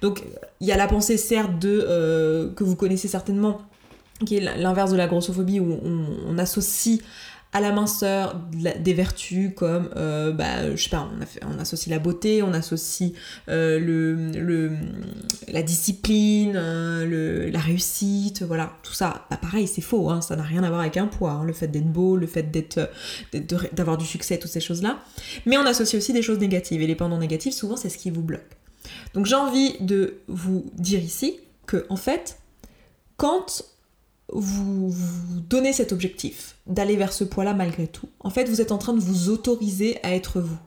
Donc, 0.00 0.22
il 0.60 0.66
y 0.66 0.72
a 0.72 0.76
la 0.76 0.86
pensée, 0.86 1.16
certes, 1.16 1.58
de, 1.58 1.84
euh, 1.86 2.52
que 2.54 2.64
vous 2.64 2.76
connaissez 2.76 3.08
certainement, 3.08 3.60
qui 4.24 4.36
est 4.36 4.58
l'inverse 4.58 4.90
de 4.90 4.96
la 4.96 5.06
grossophobie, 5.06 5.60
où 5.60 5.78
on 6.26 6.38
associe 6.38 7.00
à 7.54 7.60
la 7.60 7.70
minceur 7.70 8.40
des 8.54 8.94
vertus 8.94 9.50
comme, 9.54 9.90
euh, 9.96 10.32
bah, 10.32 10.74
je 10.74 10.82
sais 10.82 10.88
pas, 10.88 11.10
on, 11.42 11.58
associe 11.60 11.90
la 11.90 11.98
beauté, 11.98 12.42
on 12.42 12.54
associe 12.54 13.12
euh, 13.50 13.78
le, 13.78 14.70
la 15.48 15.62
discipline, 15.62 16.54
euh, 16.56 17.50
la 17.50 17.58
réussite, 17.58 18.42
voilà, 18.42 18.72
tout 18.82 18.94
ça. 18.94 19.26
Bah, 19.30 19.36
pareil, 19.36 19.66
c'est 19.66 19.82
faux, 19.82 20.08
hein, 20.08 20.22
ça 20.22 20.34
n'a 20.34 20.42
rien 20.42 20.64
à 20.64 20.68
voir 20.68 20.80
avec 20.80 20.96
un 20.96 21.06
poids, 21.06 21.32
hein, 21.32 21.44
le 21.44 21.52
fait 21.52 21.68
d'être 21.68 21.92
beau, 21.92 22.16
le 22.16 22.26
fait 22.26 22.50
d'être, 22.50 22.90
d'avoir 23.74 23.98
du 23.98 24.06
succès, 24.06 24.38
toutes 24.38 24.50
ces 24.50 24.60
choses-là. 24.60 25.00
Mais 25.44 25.58
on 25.58 25.66
associe 25.66 26.02
aussi 26.02 26.14
des 26.14 26.22
choses 26.22 26.38
négatives, 26.38 26.80
et 26.80 26.86
les 26.86 26.96
pendants 26.96 27.18
négatifs, 27.18 27.54
souvent, 27.54 27.76
c'est 27.76 27.90
ce 27.90 27.98
qui 27.98 28.10
vous 28.10 28.22
bloque. 28.22 28.40
Donc 29.12 29.26
j'ai 29.26 29.36
envie 29.36 29.76
de 29.80 30.20
vous 30.26 30.70
dire 30.78 31.00
ici 31.00 31.38
que, 31.66 31.84
en 31.90 31.96
fait, 31.96 32.38
quand 33.18 33.62
vous, 34.32 34.90
vous 34.90 35.40
donnez 35.40 35.72
cet 35.72 35.92
objectif 35.92 36.56
d'aller 36.66 36.96
vers 36.96 37.12
ce 37.12 37.24
poids-là 37.24 37.54
malgré 37.54 37.86
tout, 37.86 38.08
en 38.20 38.30
fait, 38.30 38.48
vous 38.48 38.60
êtes 38.60 38.72
en 38.72 38.78
train 38.78 38.92
de 38.92 39.00
vous 39.00 39.30
autoriser 39.30 39.98
à 40.02 40.14
être 40.14 40.40
vous. 40.40 40.58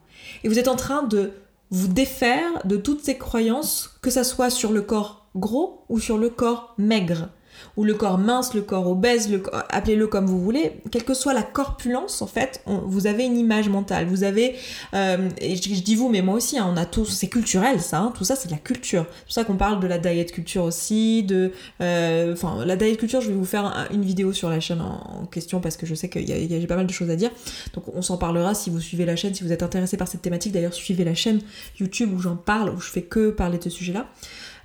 Et 0.44 0.48
vous 0.48 0.58
êtes 0.58 0.68
en 0.68 0.76
train 0.76 1.02
de 1.02 1.32
vous 1.70 1.88
défaire 1.88 2.64
de 2.64 2.76
toutes 2.76 3.04
ces 3.04 3.18
croyances, 3.18 3.98
que 4.02 4.10
ça 4.10 4.24
soit 4.24 4.50
sur 4.50 4.72
le 4.72 4.82
corps 4.82 5.26
gros 5.34 5.84
ou 5.88 5.98
sur 5.98 6.18
le 6.18 6.30
corps 6.30 6.74
maigre 6.78 7.28
ou 7.76 7.84
le 7.84 7.94
corps 7.94 8.18
mince, 8.18 8.54
le 8.54 8.62
corps 8.62 8.88
obèse, 8.88 9.30
le 9.30 9.42
appelez-le 9.70 10.06
comme 10.06 10.26
vous 10.26 10.40
voulez, 10.40 10.80
quelle 10.90 11.04
que 11.04 11.14
soit 11.14 11.34
la 11.34 11.42
corpulence, 11.42 12.22
en 12.22 12.26
fait, 12.26 12.62
vous 12.66 13.06
avez 13.06 13.24
une 13.24 13.36
image 13.36 13.68
mentale. 13.68 14.06
Vous 14.06 14.24
avez, 14.24 14.56
euh, 14.94 15.28
et 15.38 15.56
je, 15.56 15.82
dis 15.82 15.94
vous, 15.94 16.08
mais 16.08 16.22
moi 16.22 16.34
aussi, 16.34 16.58
hein, 16.58 16.66
on 16.72 16.76
a 16.76 16.86
tous, 16.86 17.06
c'est 17.06 17.28
culturel 17.28 17.80
ça, 17.80 17.98
hein, 17.98 18.12
tout 18.16 18.24
ça 18.24 18.36
c'est 18.36 18.48
de 18.48 18.52
la 18.52 18.58
culture. 18.58 19.06
C'est 19.10 19.24
pour 19.24 19.32
ça 19.32 19.44
qu'on 19.44 19.56
parle 19.56 19.80
de 19.80 19.86
la 19.86 19.98
diet 19.98 20.26
culture 20.32 20.64
aussi, 20.64 21.22
de, 21.22 21.52
euh, 21.80 22.32
enfin, 22.32 22.64
la 22.64 22.76
diet 22.76 22.96
culture, 22.96 23.20
je 23.20 23.28
vais 23.28 23.34
vous 23.34 23.44
faire 23.44 23.88
une 23.92 24.02
vidéo 24.02 24.32
sur 24.32 24.48
la 24.48 24.60
chaîne 24.60 24.80
en, 24.80 25.26
question 25.26 25.60
parce 25.60 25.76
que 25.76 25.86
je 25.86 25.94
sais 25.94 26.08
qu'il 26.08 26.28
y, 26.28 26.64
a 26.64 26.66
pas 26.66 26.76
mal 26.76 26.86
de 26.86 26.92
choses 26.92 27.10
à 27.10 27.16
dire. 27.16 27.30
Donc 27.74 27.84
on 27.94 28.02
s'en 28.02 28.16
parlera 28.16 28.54
si 28.54 28.70
vous 28.70 28.80
suivez 28.80 29.04
la 29.04 29.16
chaîne, 29.16 29.34
si 29.34 29.42
vous 29.42 29.52
êtes 29.52 29.62
intéressé 29.62 29.96
par 29.96 30.08
cette 30.08 30.22
thématique. 30.22 30.52
D'ailleurs, 30.52 30.74
suivez 30.74 31.04
la 31.04 31.14
chaîne 31.14 31.40
YouTube 31.80 32.12
où 32.14 32.20
j'en 32.20 32.36
parle, 32.36 32.70
où 32.70 32.80
je 32.80 32.90
fais 32.90 33.02
que 33.02 33.30
parler 33.30 33.58
de 33.58 33.64
ce 33.64 33.70
sujet-là. 33.70 34.06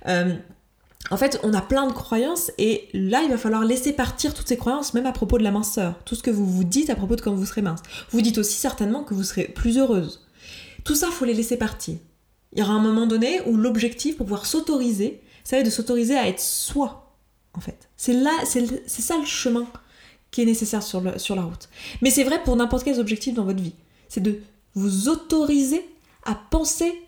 Euh, 0.08 0.34
en 1.10 1.16
fait, 1.16 1.40
on 1.42 1.52
a 1.52 1.60
plein 1.60 1.86
de 1.86 1.92
croyances 1.92 2.52
et 2.58 2.88
là, 2.92 3.22
il 3.22 3.30
va 3.30 3.36
falloir 3.36 3.64
laisser 3.64 3.92
partir 3.92 4.34
toutes 4.34 4.48
ces 4.48 4.56
croyances, 4.56 4.94
même 4.94 5.06
à 5.06 5.12
propos 5.12 5.38
de 5.38 5.42
la 5.42 5.50
minceur. 5.50 5.98
Tout 6.04 6.14
ce 6.14 6.22
que 6.22 6.30
vous 6.30 6.46
vous 6.46 6.64
dites 6.64 6.90
à 6.90 6.94
propos 6.94 7.16
de 7.16 7.20
quand 7.20 7.34
vous 7.34 7.44
serez 7.44 7.62
mince. 7.62 7.80
Vous 8.10 8.20
dites 8.20 8.38
aussi 8.38 8.54
certainement 8.54 9.02
que 9.02 9.14
vous 9.14 9.24
serez 9.24 9.44
plus 9.44 9.78
heureuse. 9.78 10.26
Tout 10.84 10.94
ça, 10.94 11.08
faut 11.08 11.24
les 11.24 11.34
laisser 11.34 11.56
partir. 11.56 11.96
Il 12.52 12.60
y 12.60 12.62
aura 12.62 12.74
un 12.74 12.80
moment 12.80 13.06
donné 13.06 13.40
où 13.46 13.56
l'objectif 13.56 14.16
pour 14.16 14.26
pouvoir 14.26 14.46
s'autoriser, 14.46 15.20
ça 15.44 15.56
va 15.56 15.60
être 15.60 15.66
de 15.66 15.70
s'autoriser 15.70 16.16
à 16.16 16.28
être 16.28 16.40
soi, 16.40 17.14
en 17.54 17.60
fait. 17.60 17.88
C'est 17.96 18.14
là, 18.14 18.32
c'est 18.44 18.86
ça 18.86 19.16
le 19.16 19.24
chemin 19.24 19.66
qui 20.30 20.42
est 20.42 20.46
nécessaire 20.46 20.82
sur, 20.82 21.02
sur 21.20 21.34
la 21.34 21.42
route. 21.42 21.68
Mais 22.00 22.10
c'est 22.10 22.24
vrai 22.24 22.42
pour 22.42 22.56
n'importe 22.56 22.84
quel 22.84 22.98
objectif 23.00 23.34
dans 23.34 23.44
votre 23.44 23.62
vie. 23.62 23.74
C'est 24.08 24.22
de 24.22 24.40
vous 24.74 25.08
autoriser 25.08 25.84
à 26.24 26.34
penser 26.34 27.01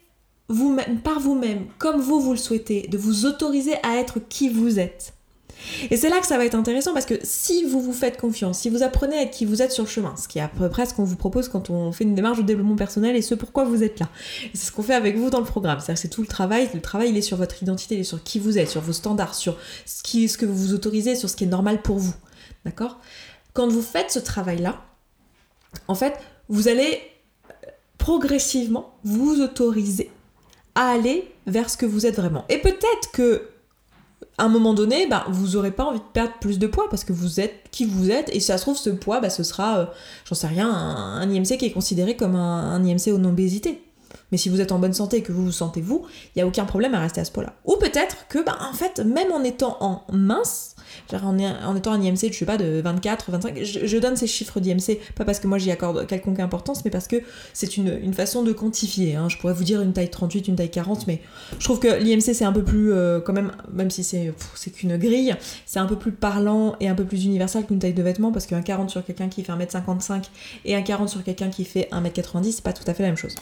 par 0.49 1.21
vous-même, 1.21 1.67
comme 1.79 2.01
vous 2.01 2.21
vous 2.21 2.33
le 2.33 2.39
souhaitez, 2.39 2.87
de 2.89 2.99
vous 2.99 3.27
autoriser 3.27 3.75
à 3.83 3.97
être 3.97 4.19
qui 4.29 4.49
vous 4.49 4.79
êtes. 4.79 5.15
Et 5.91 5.97
c'est 5.97 6.09
là 6.09 6.21
que 6.21 6.27
ça 6.27 6.37
va 6.37 6.45
être 6.45 6.55
intéressant 6.55 6.93
parce 6.93 7.07
que 7.07 7.15
si 7.23 7.65
vous 7.65 7.81
vous 7.81 7.93
faites 7.93 8.19
confiance, 8.19 8.59
si 8.59 8.71
vous 8.71 8.83
apprenez 8.83 9.17
à 9.17 9.23
être 9.23 9.31
qui 9.31 9.45
vous 9.45 9.63
êtes 9.63 9.73
sur 9.73 9.85
le 9.85 9.89
chemin, 9.89 10.15
ce 10.17 10.29
qui 10.29 10.39
est 10.39 10.43
à 10.43 10.49
peu 10.49 10.69
près 10.69 10.87
ce 10.87 10.95
qu'on 10.95 11.05
vous 11.05 11.17
propose 11.17 11.49
quand 11.49 11.71
on 11.71 11.93
fait 11.93 12.05
une 12.05 12.15
démarche 12.15 12.39
de 12.39 12.43
développement 12.43 12.77
personnel 12.77 13.17
et 13.17 13.23
ce 13.23 13.35
pourquoi 13.35 13.65
vous 13.65 13.83
êtes 13.83 14.01
là. 14.01 14.09
c'est 14.53 14.67
ce 14.67 14.73
qu'on 14.73 14.83
fait 14.83 14.95
avec 14.95 15.17
vous 15.17 15.31
dans 15.31 15.39
le 15.39 15.47
programme. 15.47 15.81
C'est-à-dire 15.81 16.01
c'est 16.01 16.09
tout 16.09 16.23
le 16.23 16.27
travail. 16.27 16.69
Le 16.75 16.81
travail, 16.81 17.11
il 17.11 17.17
est 17.17 17.23
sur 17.23 17.37
votre 17.37 17.63
identité, 17.63 17.95
il 17.95 18.01
est 18.01 18.05
sur 18.05 18.23
qui 18.23 18.39
vous 18.39 18.59
êtes, 18.59 18.69
sur 18.69 18.81
vos 18.81 18.93
standards, 18.93 19.35
sur 19.35 19.57
ce, 19.87 20.27
ce 20.27 20.39
que 20.39 20.47
vous 20.47 20.57
vous 20.57 20.75
autorisez, 20.75 21.17
sur 21.17 21.31
ce 21.31 21.37
qui 21.37 21.45
est 21.45 21.49
normal 21.49 21.83
pour 21.83 21.99
vous. 21.99 22.15
D'accord? 22.65 22.99
Quand 23.53 23.69
vous 23.69 23.83
faites 23.83 24.11
ce 24.11 24.19
travail-là, 24.19 24.83
en 25.89 25.95
fait, 25.95 26.15
vous 26.49 26.69
allez 26.69 27.01
progressivement 27.99 28.95
vous 29.05 29.41
autoriser 29.41 30.11
à 30.75 30.89
aller 30.89 31.33
vers 31.47 31.71
ce 31.71 31.77
que 31.77 31.87
vous 31.87 32.07
êtes 32.07 32.17
vraiment. 32.17 32.45
Et 32.49 32.59
peut-être 32.59 33.11
que 33.13 33.49
à 34.39 34.45
un 34.45 34.49
moment 34.49 34.75
donné, 34.75 35.07
bah, 35.07 35.25
vous 35.29 35.57
aurez 35.57 35.71
pas 35.71 35.85
envie 35.85 36.01
de 36.01 36.05
perdre 36.13 36.33
plus 36.41 36.59
de 36.59 36.67
poids 36.67 36.89
parce 36.91 37.05
que 37.05 37.13
vous 37.13 37.39
êtes 37.41 37.67
qui 37.71 37.85
vous 37.85 38.11
êtes 38.11 38.31
et 38.31 38.41
si 38.41 38.47
ça 38.47 38.59
se 38.59 38.63
trouve 38.63 38.77
ce 38.77 38.91
poids, 38.91 39.21
bah, 39.21 39.31
ce 39.31 39.43
sera, 39.43 39.79
euh, 39.79 39.87
j'en 40.25 40.35
sais 40.35 40.47
rien, 40.47 40.69
un, 40.71 41.31
IMC 41.31 41.57
qui 41.57 41.67
est 41.67 41.73
considéré 41.73 42.17
comme 42.17 42.35
un, 42.35 42.73
un 42.73 42.85
IMC 42.85 43.13
en 43.15 43.25
obésité. 43.25 43.81
Mais 44.33 44.39
si 44.39 44.49
vous 44.49 44.61
êtes 44.61 44.73
en 44.73 44.79
bonne 44.79 44.93
santé 44.93 45.19
et 45.19 45.23
que 45.23 45.33
vous 45.33 45.45
vous 45.45 45.53
sentez 45.53 45.81
vous, 45.81 46.05
il 46.35 46.39
n'y 46.39 46.43
a 46.43 46.47
aucun 46.47 46.65
problème 46.65 46.95
à 46.95 47.01
rester 47.01 47.21
à 47.21 47.25
ce 47.25 47.31
poids-là. 47.31 47.53
Ou 47.67 47.77
peut-être 47.77 48.27
que, 48.29 48.43
bah, 48.43 48.59
en 48.69 48.73
fait, 48.73 48.99
même 49.01 49.31
en 49.33 49.45
étant 49.45 49.77
en 49.81 50.03
mince, 50.13 50.74
en, 51.13 51.39
en 51.39 51.77
étant 51.77 51.93
un 51.93 52.03
IMC, 52.03 52.33
je 52.33 52.39
sais 52.39 52.45
pas, 52.45 52.57
de 52.57 52.81
24, 52.81 53.31
25, 53.31 53.63
je, 53.63 53.99
donne 53.99 54.17
ces 54.17 54.27
chiffres 54.27 54.61
d'IMC, 54.61 54.99
pas 55.15 55.25
parce 55.25 55.41
que 55.41 55.47
moi 55.47 55.59
j'y 55.59 55.71
accorde 55.71 56.07
quelconque 56.07 56.41
importance, 56.41 56.85
mais 56.85 56.91
parce 56.91 57.09
que 57.09 57.17
c'est 57.53 57.77
une, 57.77 58.15
façon 58.15 58.43
de 58.43 58.53
quantifier. 58.53 59.17
Hein. 59.17 59.29
Je 59.29 59.39
pourrais 59.39 59.53
vous 59.53 59.65
dire 59.65 59.83
une 59.83 59.93
taille 59.93 60.11
38, 60.11 60.49
une 60.49 60.57
taille 60.57 60.71
40, 60.71 61.07
mais 61.07 61.21
je 61.59 61.65
trouve 61.65 61.81
que 61.81 61.89
l'IMC 61.89 62.35
c'est 62.35 62.45
un 62.45 62.53
peu 62.53 62.63
plus, 62.63 62.93
euh, 62.93 63.21
quand 63.21 63.33
même, 63.33 63.53
même 63.73 63.91
si 63.91 64.05
c'est 64.05 64.33
qu'une 64.73 64.97
grille, 64.97 65.35
c'est 65.67 65.79
un 65.79 65.87
peu 65.87 65.97
plus 65.97 66.13
parlant 66.13 66.77
et 66.81 66.89
un 66.89 66.95
peu 66.95 67.05
plus 67.05 67.25
universel 67.25 67.65
qu'une 67.67 67.79
taille 67.79 67.95
de 67.95 68.03
vêtement, 68.03 68.33
parce 68.33 68.47
qu'un 68.47 68.63
40 68.63 68.91
sur 68.91 69.05
quelqu'un 69.05 69.29
qui 69.29 69.43
fait 69.43 69.53
1m55 69.53 70.25
et 70.65 70.75
un 70.75 70.83
40 70.83 71.09
sur 71.09 71.25
quelqu'un 71.25 71.49
qui 71.49 71.65
fait 71.65 71.89
1m90, 71.93 72.53
c'est 72.53 72.65
pas 72.65 72.73
tout 72.73 72.85
à 72.87 72.95
fait 72.95 73.03
la 73.03 73.09
même 73.09 73.19
chose. 73.19 73.35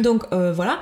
Donc 0.00 0.24
euh, 0.32 0.52
voilà. 0.52 0.80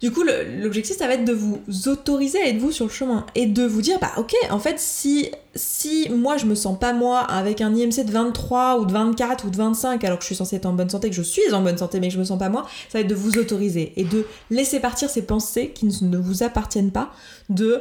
Du 0.00 0.10
coup, 0.10 0.24
l'objectif, 0.58 0.96
ça 0.96 1.06
va 1.06 1.14
être 1.14 1.24
de 1.24 1.32
vous 1.32 1.60
autoriser 1.86 2.38
à 2.40 2.48
être 2.48 2.58
vous 2.58 2.70
sur 2.70 2.84
le 2.84 2.90
chemin 2.90 3.24
et 3.34 3.46
de 3.46 3.64
vous 3.64 3.80
dire, 3.80 3.98
bah 3.98 4.12
ok, 4.18 4.34
en 4.50 4.58
fait, 4.58 4.78
si, 4.78 5.30
si 5.54 6.08
moi 6.10 6.36
je 6.36 6.44
me 6.44 6.54
sens 6.54 6.78
pas 6.78 6.92
moi 6.92 7.20
avec 7.20 7.60
un 7.62 7.74
IMC 7.74 8.04
de 8.04 8.12
23 8.12 8.80
ou 8.80 8.84
de 8.84 8.92
24 8.92 9.46
ou 9.46 9.50
de 9.50 9.56
25 9.56 10.04
alors 10.04 10.18
que 10.18 10.22
je 10.22 10.26
suis 10.26 10.34
censée 10.34 10.56
être 10.56 10.66
en 10.66 10.74
bonne 10.74 10.90
santé, 10.90 11.08
que 11.08 11.16
je 11.16 11.22
suis 11.22 11.52
en 11.52 11.62
bonne 11.62 11.78
santé 11.78 11.98
mais 12.00 12.08
que 12.08 12.14
je 12.14 12.18
me 12.18 12.24
sens 12.24 12.38
pas 12.38 12.50
moi, 12.50 12.66
ça 12.88 12.98
va 12.98 13.00
être 13.00 13.08
de 13.08 13.14
vous 13.14 13.38
autoriser 13.38 13.94
et 13.96 14.04
de 14.04 14.26
laisser 14.50 14.80
partir 14.80 15.08
ces 15.08 15.22
pensées 15.22 15.70
qui 15.70 15.86
ne 15.86 16.18
vous 16.18 16.42
appartiennent 16.42 16.92
pas, 16.92 17.10
de 17.48 17.80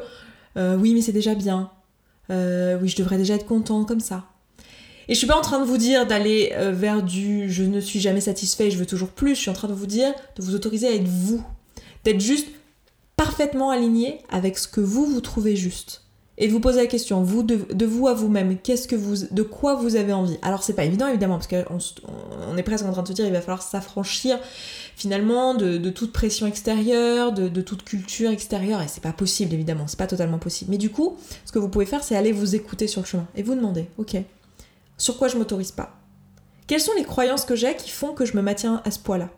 euh, 0.58 0.78
oui, 0.78 0.94
mais 0.94 1.02
c'est 1.02 1.12
déjà 1.12 1.36
bien, 1.36 1.70
euh, 2.30 2.78
oui, 2.82 2.88
je 2.88 2.96
devrais 2.96 3.18
déjà 3.18 3.36
être 3.36 3.46
content 3.46 3.84
comme 3.84 4.00
ça. 4.00 4.24
Et 5.08 5.14
je 5.14 5.20
suis 5.20 5.28
pas 5.28 5.38
en 5.38 5.42
train 5.42 5.60
de 5.60 5.66
vous 5.66 5.78
dire 5.78 6.08
d'aller 6.08 6.52
euh, 6.54 6.72
vers 6.72 7.04
du 7.04 7.52
je 7.52 7.64
ne 7.64 7.80
suis 7.80 8.00
jamais 8.00 8.22
satisfait, 8.22 8.72
je 8.72 8.78
veux 8.78 8.88
toujours 8.88 9.10
plus. 9.10 9.36
Je 9.36 9.42
suis 9.42 9.52
en 9.52 9.54
train 9.54 9.68
de 9.68 9.74
vous 9.74 9.86
dire 9.86 10.12
de 10.36 10.42
vous 10.42 10.56
autoriser 10.56 10.88
à 10.88 10.94
être 10.94 11.08
vous, 11.08 11.44
d'être 12.06 12.22
juste 12.22 12.48
parfaitement 13.18 13.72
aligné 13.72 14.20
avec 14.30 14.58
ce 14.58 14.68
que 14.68 14.82
vous 14.82 15.06
vous 15.06 15.22
trouvez 15.22 15.56
juste. 15.56 16.04
Et 16.38 16.48
de 16.48 16.52
vous 16.52 16.60
poser 16.60 16.82
la 16.82 16.88
question, 16.88 17.24
vous, 17.24 17.44
de, 17.44 17.86
vous 17.86 18.08
à 18.10 18.14
vous-même, 18.14 18.58
qu'est-ce 18.58 18.90
que 18.90 18.96
vous, 18.98 19.26
de 19.32 19.42
quoi 19.42 19.76
vous 19.76 19.96
avez 19.96 20.12
envie? 20.12 20.38
Alors 20.42 20.64
c'est 20.64 20.74
pas 20.74 20.84
évident 20.84 21.08
évidemment, 21.08 21.36
parce 21.36 21.48
qu'on 21.48 21.78
on 22.50 22.58
est 22.58 22.64
presque 22.64 22.86
en 22.86 22.92
train 22.92 23.04
de 23.04 23.08
se 23.08 23.14
dire, 23.14 23.26
il 23.26 23.32
va 23.32 23.40
falloir 23.40 23.62
s'affranchir 23.62 24.38
finalement 24.98 25.54
de, 25.54 25.90
toute 25.92 26.12
pression 26.12 26.46
extérieure, 26.46 27.32
de, 27.32 27.62
toute 27.62 27.86
culture 27.86 28.32
extérieure, 28.32 28.82
et 28.82 28.90
c'est 28.90 29.02
pas 29.02 29.14
possible 29.14 29.54
évidemment, 29.54 29.88
c'est 29.88 29.98
pas 29.98 30.08
totalement 30.08 30.38
possible. 30.38 30.72
Mais 30.72 30.78
du 30.78 30.90
coup, 30.90 31.16
ce 31.46 31.54
que 31.54 31.60
vous 31.60 31.70
pouvez 31.70 31.86
faire, 31.86 32.04
c'est 32.04 32.18
aller 32.18 32.34
vous 32.34 32.54
écouter 32.54 32.88
sur 32.88 33.02
le 33.02 33.08
chemin 33.08 33.28
et 33.36 33.42
vous 33.42 33.56
demander, 33.56 33.88
ok, 33.98 34.18
sur 34.98 35.18
quoi 35.18 35.30
je 35.30 35.38
m'autorise 35.38 35.72
pas? 35.72 35.96
Quelles 36.68 36.82
sont 36.82 36.94
les 36.98 37.06
croyances 37.06 37.46
que 37.46 37.56
j'ai 37.56 37.78
qui 37.78 37.92
font 37.92 38.14
que 38.14 38.26
je 38.26 38.36
me 38.36 38.42
maintiens 38.42 38.82
à 38.84 38.92
ce 38.92 39.00
poids-là? 39.00 39.30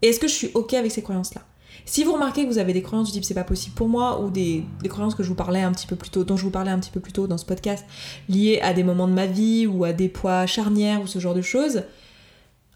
Et 0.00 0.08
est-ce 0.08 0.20
que 0.20 0.28
je 0.28 0.34
suis 0.34 0.50
ok 0.54 0.72
avec 0.72 0.90
ces 0.90 1.02
croyances-là? 1.02 1.42
Si 1.86 2.04
vous 2.04 2.12
remarquez 2.12 2.44
que 2.44 2.48
vous 2.48 2.58
avez 2.58 2.72
des 2.72 2.82
croyances 2.82 3.08
du 3.08 3.12
type 3.12 3.24
c'est 3.24 3.34
pas 3.34 3.44
possible 3.44 3.74
pour 3.74 3.88
moi, 3.88 4.20
ou 4.20 4.30
des, 4.30 4.64
croyances 4.88 5.14
que 5.14 5.22
je 5.22 5.28
vous 5.28 5.34
parlais 5.34 5.62
un 5.62 5.72
peu 5.88 5.96
plus 5.96 6.10
tôt, 6.10 6.24
dont 6.24 6.36
je 6.36 6.44
vous 6.44 6.50
parlais 6.50 6.70
un 6.70 6.78
petit 6.78 6.90
peu 6.90 7.00
plus 7.00 7.12
tôt 7.12 7.26
dans 7.26 7.38
ce 7.38 7.44
podcast, 7.44 7.84
liées 8.28 8.60
à 8.62 8.72
des 8.72 8.82
moments 8.82 9.08
de 9.08 9.12
ma 9.12 9.26
vie 9.26 9.66
ou 9.66 9.84
à 9.84 9.92
des 9.92 10.08
poids 10.08 10.46
charnières 10.46 11.02
ou 11.02 11.06
ce 11.06 11.18
genre 11.18 11.34
de 11.34 11.42
choses, 11.42 11.82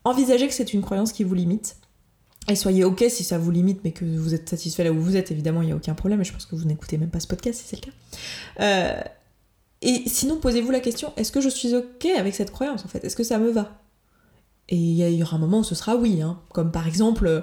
envisagez 0.04 0.46
que 0.46 0.54
c'est 0.54 0.72
une 0.72 0.82
croyance 0.82 1.12
qui 1.12 1.24
vous 1.24 1.34
limite. 1.34 1.76
Et 2.50 2.56
soyez 2.56 2.84
ok 2.84 3.04
si 3.08 3.24
ça 3.24 3.36
vous 3.36 3.50
limite, 3.50 3.80
mais 3.84 3.92
que 3.92 4.04
vous 4.04 4.34
êtes 4.34 4.48
satisfait 4.48 4.84
là 4.84 4.92
où 4.92 5.00
vous 5.00 5.16
êtes, 5.16 5.30
évidemment, 5.30 5.60
il 5.62 5.66
n'y 5.66 5.72
a 5.72 5.76
aucun 5.76 5.94
problème. 5.94 6.20
Et 6.22 6.24
je 6.24 6.32
pense 6.32 6.46
que 6.46 6.56
vous 6.56 6.64
n'écoutez 6.64 6.96
même 6.96 7.10
pas 7.10 7.20
ce 7.20 7.26
podcast 7.26 7.60
si 7.60 7.66
c'est 7.66 7.76
le 7.76 7.82
cas. 7.82 7.96
Euh, 8.60 9.02
et 9.82 10.08
sinon, 10.08 10.38
posez-vous 10.38 10.70
la 10.70 10.80
question 10.80 11.12
est-ce 11.16 11.30
que 11.30 11.40
je 11.40 11.48
suis 11.48 11.74
ok 11.74 12.06
avec 12.16 12.34
cette 12.34 12.50
croyance 12.50 12.84
en 12.84 12.88
fait? 12.88 13.04
Est-ce 13.04 13.16
que 13.16 13.22
ça 13.22 13.38
me 13.38 13.50
va? 13.50 13.82
Et 14.70 14.76
il 14.76 15.14
y 15.14 15.22
aura 15.22 15.36
un 15.36 15.38
moment 15.38 15.60
où 15.60 15.64
ce 15.64 15.74
sera 15.74 15.96
oui, 15.96 16.20
hein. 16.20 16.36
comme 16.52 16.70
par 16.70 16.86
exemple, 16.86 17.26
euh, 17.26 17.40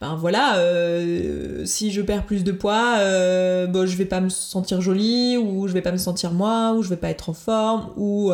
ben 0.00 0.14
voilà, 0.14 0.58
euh, 0.58 1.64
si 1.64 1.90
je 1.90 2.00
perds 2.00 2.24
plus 2.24 2.44
de 2.44 2.52
poids, 2.52 2.98
euh, 2.98 3.66
bon, 3.66 3.84
je 3.84 3.96
vais 3.96 4.04
pas 4.04 4.20
me 4.20 4.28
sentir 4.28 4.80
jolie, 4.80 5.36
ou 5.36 5.66
je 5.66 5.72
vais 5.72 5.82
pas 5.82 5.90
me 5.90 5.96
sentir 5.96 6.30
moi, 6.30 6.74
ou 6.74 6.84
je 6.84 6.88
vais 6.88 6.96
pas 6.96 7.10
être 7.10 7.30
en 7.30 7.32
forme, 7.32 7.88
ou 7.96 8.30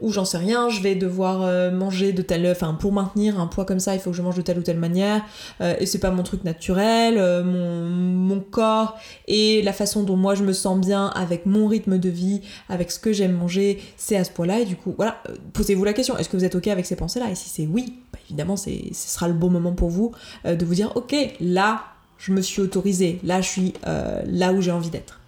ou 0.00 0.12
j'en 0.12 0.24
sais 0.24 0.38
rien, 0.38 0.68
je 0.68 0.80
vais 0.80 0.94
devoir 0.94 1.42
euh, 1.42 1.70
manger 1.70 2.12
de 2.12 2.22
telle, 2.22 2.46
enfin 2.50 2.74
pour 2.74 2.92
maintenir 2.92 3.40
un 3.40 3.46
poids 3.46 3.64
comme 3.64 3.80
ça, 3.80 3.94
il 3.94 4.00
faut 4.00 4.10
que 4.10 4.16
je 4.16 4.22
mange 4.22 4.36
de 4.36 4.42
telle 4.42 4.58
ou 4.58 4.62
telle 4.62 4.78
manière, 4.78 5.22
euh, 5.60 5.74
et 5.78 5.86
c'est 5.86 5.98
pas 5.98 6.10
mon 6.10 6.22
truc 6.22 6.44
naturel, 6.44 7.16
euh, 7.18 7.42
mon, 7.42 8.36
mon, 8.36 8.40
corps 8.40 8.98
et 9.26 9.62
la 9.62 9.72
façon 9.72 10.02
dont 10.02 10.16
moi 10.16 10.34
je 10.34 10.44
me 10.44 10.52
sens 10.52 10.78
bien 10.78 11.06
avec 11.08 11.46
mon 11.46 11.66
rythme 11.66 11.98
de 11.98 12.08
vie, 12.08 12.42
avec 12.68 12.90
ce 12.90 12.98
que 12.98 13.12
j'aime 13.12 13.32
manger, 13.32 13.82
c'est 13.96 14.16
à 14.16 14.24
ce 14.24 14.30
point-là, 14.30 14.60
et 14.60 14.64
du 14.64 14.76
coup, 14.76 14.94
voilà, 14.96 15.22
posez-vous 15.52 15.84
la 15.84 15.92
question, 15.92 16.16
est-ce 16.18 16.28
que 16.28 16.36
vous 16.36 16.44
êtes 16.44 16.54
ok 16.54 16.68
avec 16.68 16.86
ces 16.86 16.96
pensées-là 16.96 17.30
Et 17.30 17.34
si 17.34 17.48
c'est 17.48 17.66
oui, 17.66 17.94
bah, 18.12 18.18
évidemment, 18.26 18.56
ce 18.56 18.70
sera 18.92 19.28
le 19.28 19.34
bon 19.34 19.50
moment 19.50 19.72
pour 19.72 19.88
vous 19.88 20.12
de 20.44 20.64
vous 20.64 20.74
dire, 20.74 20.92
ok, 20.94 21.14
là, 21.40 21.84
je 22.18 22.32
me 22.32 22.40
suis 22.40 22.60
autorisée, 22.60 23.20
là, 23.24 23.40
je 23.40 23.48
suis 23.48 23.72
là 23.84 24.52
où 24.52 24.60
j'ai 24.60 24.70
envie 24.72 24.90
d'être. 24.90 25.20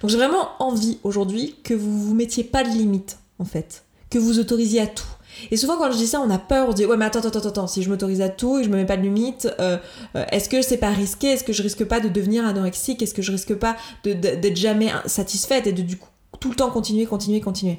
Donc 0.00 0.10
j'ai 0.10 0.16
vraiment 0.16 0.50
envie 0.58 0.98
aujourd'hui 1.02 1.56
que 1.62 1.74
vous 1.74 1.98
vous 1.98 2.14
mettiez 2.14 2.44
pas 2.44 2.64
de 2.64 2.68
limite 2.68 3.18
en 3.38 3.44
fait 3.44 3.85
que 4.10 4.18
vous 4.18 4.38
autorisiez 4.38 4.80
à 4.80 4.86
tout. 4.86 5.04
Et 5.50 5.56
souvent 5.56 5.76
quand 5.76 5.90
je 5.92 5.96
dis 5.96 6.06
ça, 6.06 6.20
on 6.20 6.30
a 6.30 6.38
peur, 6.38 6.68
on 6.68 6.70
se 6.70 6.76
dit 6.76 6.86
ouais 6.86 6.96
mais 6.96 7.04
attends, 7.04 7.20
attends, 7.20 7.46
attends, 7.46 7.66
si 7.66 7.82
je 7.82 7.90
m'autorise 7.90 8.20
à 8.20 8.28
tout 8.28 8.58
et 8.58 8.64
je 8.64 8.68
me 8.68 8.76
mets 8.76 8.86
pas 8.86 8.96
de 8.96 9.02
limite, 9.02 9.48
euh, 9.60 9.76
euh, 10.14 10.24
est-ce 10.32 10.48
que 10.48 10.62
c'est 10.62 10.78
pas 10.78 10.90
risqué? 10.90 11.28
Est-ce 11.28 11.44
que 11.44 11.52
je 11.52 11.62
risque 11.62 11.84
pas 11.84 12.00
de 12.00 12.08
devenir 12.08 12.46
anorexique? 12.46 13.02
Est-ce 13.02 13.14
que 13.14 13.22
je 13.22 13.32
risque 13.32 13.54
pas 13.54 13.76
d'être 14.04 14.56
jamais 14.56 14.90
satisfaite 15.06 15.66
et 15.66 15.72
de 15.72 15.82
du 15.82 15.98
coup 15.98 16.08
tout 16.40 16.50
le 16.50 16.56
temps 16.56 16.70
continuer, 16.70 17.06
continuer, 17.06 17.40
continuer? 17.40 17.78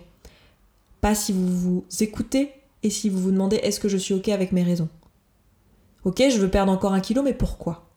Pas 1.01 1.15
si 1.15 1.31
vous 1.31 1.47
vous 1.47 1.85
écoutez 1.99 2.51
et 2.83 2.89
si 2.89 3.09
vous 3.09 3.19
vous 3.19 3.31
demandez 3.31 3.57
est-ce 3.57 3.79
que 3.79 3.89
je 3.89 3.97
suis 3.97 4.13
ok 4.13 4.29
avec 4.29 4.51
mes 4.51 4.63
raisons? 4.63 4.89
Ok, 6.03 6.23
je 6.29 6.37
veux 6.37 6.49
perdre 6.49 6.71
encore 6.71 6.93
un 6.93 7.01
kilo, 7.01 7.21
mais 7.23 7.33
pourquoi? 7.33 7.89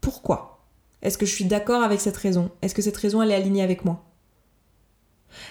Pourquoi? 0.00 0.66
Est-ce 1.02 1.16
que 1.16 1.26
je 1.26 1.34
suis 1.34 1.44
d'accord 1.44 1.82
avec 1.82 2.00
cette 2.00 2.16
raison? 2.16 2.50
Est-ce 2.62 2.74
que 2.74 2.82
cette 2.82 2.96
raison 2.96 3.22
elle 3.22 3.30
est 3.30 3.34
alignée 3.34 3.62
avec 3.62 3.84
moi? 3.84 4.07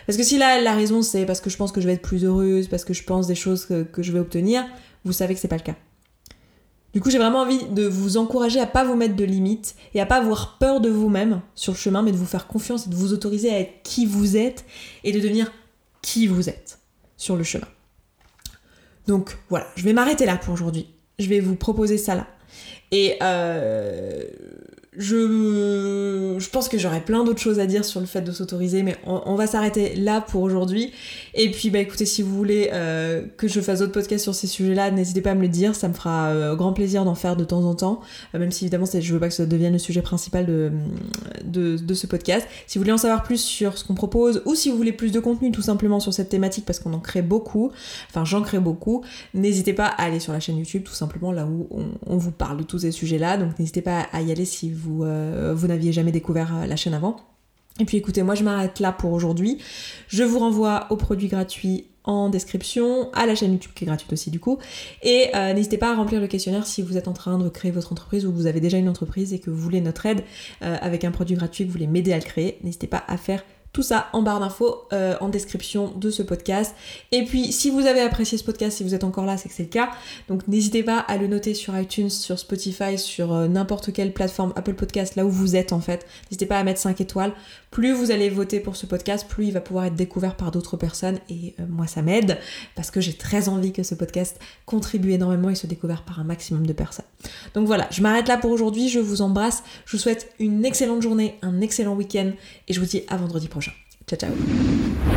Parce 0.06 0.18
que 0.18 0.24
si 0.24 0.38
là, 0.38 0.62
la 0.62 0.74
raison 0.74 1.02
c'est 1.02 1.26
parce 1.26 1.42
que 1.42 1.50
je 1.50 1.58
pense 1.58 1.72
que 1.72 1.82
je 1.82 1.88
vais 1.88 1.94
être 1.94 2.02
plus 2.02 2.26
heureuse, 2.26 2.68
parce 2.68 2.86
que 2.86 2.94
je 2.94 3.04
pense 3.04 3.28
des 3.28 3.36
choses 3.36 3.66
que, 3.66 4.02
je 4.02 4.12
vais 4.12 4.20
obtenir, 4.20 4.66
vous 5.06 5.14
savez 5.14 5.34
que 5.34 5.40
c'est 5.40 5.48
pas 5.48 5.58
le 5.58 5.64
cas. 5.64 5.76
Du 6.94 7.02
coup, 7.02 7.12
j'ai 7.12 7.18
vraiment 7.20 7.42
envie 7.42 7.64
de 7.66 7.86
vous 7.86 8.18
encourager 8.18 8.60
à 8.60 8.66
pas 8.66 8.84
vous 8.84 8.96
mettre 8.96 9.16
de 9.16 9.24
limites 9.24 9.76
et 9.94 10.02
à 10.02 10.06
pas 10.06 10.16
avoir 10.16 10.58
peur 10.58 10.82
de 10.82 10.90
vous-même 10.90 11.42
sur 11.54 11.74
le 11.74 11.78
chemin, 11.78 12.02
mais 12.02 12.12
de 12.12 12.18
vous 12.18 12.26
faire 12.26 12.48
confiance 12.48 12.88
et 12.88 12.90
de 12.90 12.96
vous 12.96 13.14
autoriser 13.14 13.52
à 13.52 13.60
être 13.60 13.84
qui 13.84 14.06
vous 14.06 14.36
êtes 14.36 14.66
et 15.04 15.12
de 15.12 15.20
devenir 15.20 15.52
qui 16.02 16.26
vous 16.26 16.50
êtes 16.50 16.80
sur 17.18 17.36
le 17.36 17.44
chemin. 17.44 17.68
Donc 19.06 19.38
voilà, 19.50 19.68
je 19.76 19.84
vais 19.84 19.94
m'arrêter 19.94 20.26
là 20.26 20.38
pour 20.38 20.54
aujourd'hui. 20.54 20.88
Je 21.20 21.28
vais 21.28 21.40
vous 21.40 21.56
proposer 21.56 21.98
ça 21.98 22.16
là. 22.16 22.28
Et 22.92 23.18
euh, 23.22 24.24
je, 24.98 26.36
je 26.40 26.50
pense 26.50 26.70
que 26.70 26.80
j'aurais 26.80 27.02
plein 27.02 27.24
d'autres 27.24 27.40
choses 27.40 27.60
à 27.60 27.68
dire 27.68 27.86
sur 27.86 28.00
le 28.00 28.08
fait 28.08 28.22
de 28.22 28.32
s'autoriser, 28.32 28.82
mais 28.82 28.98
on, 29.06 29.36
va 29.36 29.46
s'arrêter 29.46 29.96
là 29.96 30.22
pour 30.22 30.42
aujourd'hui. 30.42 30.92
Et 31.36 31.52
puis, 31.52 31.70
bah 31.70 31.78
écoutez, 31.78 32.08
si 32.08 32.24
vous 32.24 32.36
voulez 32.36 32.72
euh, 32.74 33.22
que 33.38 33.48
je 33.48 33.62
fasse 33.62 33.80
d'autres 33.80 33.92
podcasts 33.92 34.24
sur 34.24 34.34
ces 34.34 34.48
sujets-là, 34.48 34.90
n'hésitez 34.90 35.22
pas 35.22 35.32
à 35.32 35.36
me 35.36 35.44
le 35.44 35.50
dire, 35.50 35.76
ça 35.76 35.88
me 35.88 35.94
fera 35.94 36.30
euh, 36.30 36.56
grand 36.56 36.74
plaisir 36.74 37.06
d'en 37.06 37.14
faire 37.14 37.36
de 37.36 37.44
temps 37.44 37.64
en 37.64 37.76
temps, 37.76 38.02
euh, 38.34 38.40
même 38.40 38.52
si 38.52 38.66
évidemment 38.66 38.86
je 38.92 39.14
veux 39.14 39.20
pas 39.20 39.28
que 39.28 39.36
ça 39.36 39.46
devienne 39.46 39.74
le 39.74 39.80
sujet 39.80 40.02
principal 40.02 40.48
de, 40.48 40.72
de, 41.44 41.78
de 41.78 41.94
ce 41.94 42.08
podcast. 42.08 42.48
Si 42.66 42.80
vous 42.80 42.84
voulez 42.84 42.94
en 42.94 42.98
savoir 42.98 43.22
plus 43.22 43.42
sur 43.42 43.78
ce 43.78 43.84
qu'on 43.84 43.94
propose, 43.94 44.42
ou 44.46 44.56
si 44.56 44.72
vous 44.72 44.78
voulez 44.78 44.94
plus 44.94 45.12
de 45.12 45.20
contenu 45.20 45.52
tout 45.52 45.62
simplement 45.62 46.00
sur 46.00 46.12
cette 46.12 46.30
thématique, 46.30 46.66
parce 46.66 46.80
qu'on 46.80 46.94
en 46.94 47.00
crée 47.00 47.22
beaucoup, 47.22 47.72
enfin 48.10 48.26
j'en 48.26 48.42
crée 48.42 48.60
beaucoup, 48.60 49.04
n'hésitez 49.36 49.74
pas 49.74 49.86
à 49.86 50.06
aller 50.06 50.20
sur 50.20 50.34
la 50.34 50.40
chaîne 50.40 50.58
YouTube, 50.58 50.82
tout 50.84 50.96
simplement 50.96 51.32
là 51.32 51.46
où 51.46 51.68
on, 51.70 51.86
on 52.08 52.18
vous 52.18 52.32
parle 52.32 52.58
de 52.58 52.64
tous 52.64 52.80
ces 52.80 52.92
sujets-là, 52.92 53.38
donc 53.38 53.60
n'hésitez 53.60 53.84
pas 53.84 54.08
à 54.12 54.22
y 54.24 54.32
aller 54.32 54.46
si 54.46 54.72
vous 54.72 54.87
euh, 55.04 55.54
vous, 55.56 55.68
n'aviez 55.68 55.92
jamais 55.92 56.12
découvert 56.12 56.56
euh, 56.56 56.66
la 56.66 56.76
chaîne 56.76 56.94
avant. 56.94 57.18
Et 57.80 57.86
puis 57.86 57.98
écoutez, 57.98 58.24
moi 58.24 58.36
je 58.36 58.44
m'arrête 58.44 58.80
là 58.80 58.92
pour 58.92 59.12
aujourd'hui. 59.12 59.60
Je 60.08 60.24
vous 60.24 60.40
renvoie 60.40 60.88
aux 60.90 60.98
produits 60.98 61.28
gratuits 61.28 61.86
en 62.04 62.30
description, 62.30 63.12
à 63.12 63.26
la 63.26 63.36
chaîne 63.36 63.52
YouTube 63.52 63.72
qui 63.76 63.84
est 63.84 63.88
gratuite 63.88 64.12
aussi 64.14 64.32
du 64.32 64.40
coup. 64.40 64.58
Et 65.04 65.28
euh, 65.36 65.54
n'hésitez 65.54 65.78
pas 65.78 65.92
à 65.92 65.96
remplir 65.96 66.20
le 66.20 66.28
questionnaire 66.28 66.66
si 66.66 66.82
vous 66.82 66.98
êtes 66.98 67.08
en 67.08 67.14
train 67.14 67.38
de 67.38 67.50
créer 67.50 67.72
votre 67.72 67.92
entreprise 67.92 68.26
ou 68.26 68.32
vous 68.32 68.48
avez 68.48 68.62
déjà 68.62 68.78
une 68.78 68.90
entreprise 68.90 69.34
et 69.34 69.40
que 69.40 69.50
vous 69.50 69.58
voulez 69.58 69.82
notre 69.82 70.06
aide 70.06 70.24
avec 70.62 71.04
un 71.04 71.12
produit 71.12 71.36
gratuit, 71.36 71.66
que 71.66 71.70
vous 71.70 71.74
voulez 71.74 71.88
m'aider 71.88 72.14
à 72.14 72.18
le 72.18 72.24
créer. 72.24 72.58
N'hésitez 72.64 72.88
pas 72.88 73.04
à 73.08 73.18
faire 73.18 73.44
tout 73.78 73.84
ça 73.84 74.10
en 74.12 74.24
barre 74.24 74.40
d'infos, 74.40 74.88
euh, 74.92 75.16
en 75.22 75.30
description 75.30 75.94
de 75.96 76.10
ce 76.10 76.24
podcast. 76.24 76.74
Et 77.12 77.26
puis, 77.26 77.52
si 77.52 77.70
vous 77.70 77.86
avez 77.86 78.02
apprécié 78.02 78.36
ce 78.36 78.44
podcast, 78.44 78.76
si 78.76 78.84
vous 78.84 78.96
êtes 78.96 79.04
encore 79.04 79.28
là, 79.28 79.38
c'est 79.38 79.50
que 79.50 79.54
c'est 79.54 79.66
le 79.66 79.70
cas. 79.70 79.92
Donc, 80.30 80.48
n'hésitez 80.48 80.82
pas 80.82 80.98
à 80.98 81.16
le 81.18 81.28
noter 81.28 81.54
sur 81.54 81.78
iTunes, 81.78 82.10
sur 82.10 82.40
Spotify, 82.40 82.98
sur 82.98 83.36
euh, 83.36 83.48
n'importe 83.48 83.94
quelle 83.94 84.14
plateforme 84.14 84.52
Apple 84.56 84.74
Podcast, 84.74 85.16
là 85.16 85.28
où 85.28 85.30
vous 85.30 85.56
êtes 85.56 85.74
en 85.74 85.80
fait. 85.80 86.08
N'hésitez 86.24 86.48
pas 86.48 86.58
à 86.58 86.64
mettre 86.64 86.80
5 86.80 87.00
étoiles. 87.02 87.34
Plus 87.70 87.94
vous 87.94 88.10
allez 88.10 88.30
voter 88.30 88.60
pour 88.60 88.76
ce 88.76 88.88
podcast, 88.88 89.28
plus 89.30 89.46
il 89.46 89.52
va 89.52 89.62
pouvoir 89.62 89.86
être 89.86 89.96
découvert 89.96 90.36
par 90.36 90.50
d'autres 90.50 90.76
personnes. 90.76 91.20
Et 91.30 91.54
euh, 91.60 91.66
moi, 91.70 91.86
ça 91.86 92.02
m'aide 92.02 92.40
parce 92.74 92.90
que 92.90 93.00
j'ai 93.00 93.14
très 93.14 93.48
envie 93.48 93.74
que 93.74 93.84
ce 93.84 93.94
podcast 93.94 94.40
contribue 94.66 95.12
énormément 95.12 95.52
et 95.52 95.56
soit 95.56 95.70
découvert 95.70 96.02
par 96.02 96.20
un 96.20 96.24
maximum 96.24 96.66
de 96.66 96.74
personnes. 96.74 97.06
Donc 97.54 97.68
voilà, 97.68 97.88
je 97.92 98.02
m'arrête 98.02 98.28
là 98.28 98.38
pour 98.38 98.50
aujourd'hui. 98.50 98.90
Je 98.90 99.00
vous 99.00 99.22
embrasse. 99.22 99.62
Je 99.86 99.98
vous 99.98 100.02
souhaite 100.02 100.34
une 100.40 100.66
excellente 100.66 101.04
journée, 101.04 101.36
un 101.44 101.62
excellent 101.62 101.94
week-end 101.94 102.32
et 102.68 102.74
je 102.74 102.80
vous 102.80 102.88
dis 102.88 103.04
à 103.08 103.18
vendredi 103.18 103.48
prochain. 103.48 103.67
Ciao, 104.08 104.18
ciao. 104.18 105.17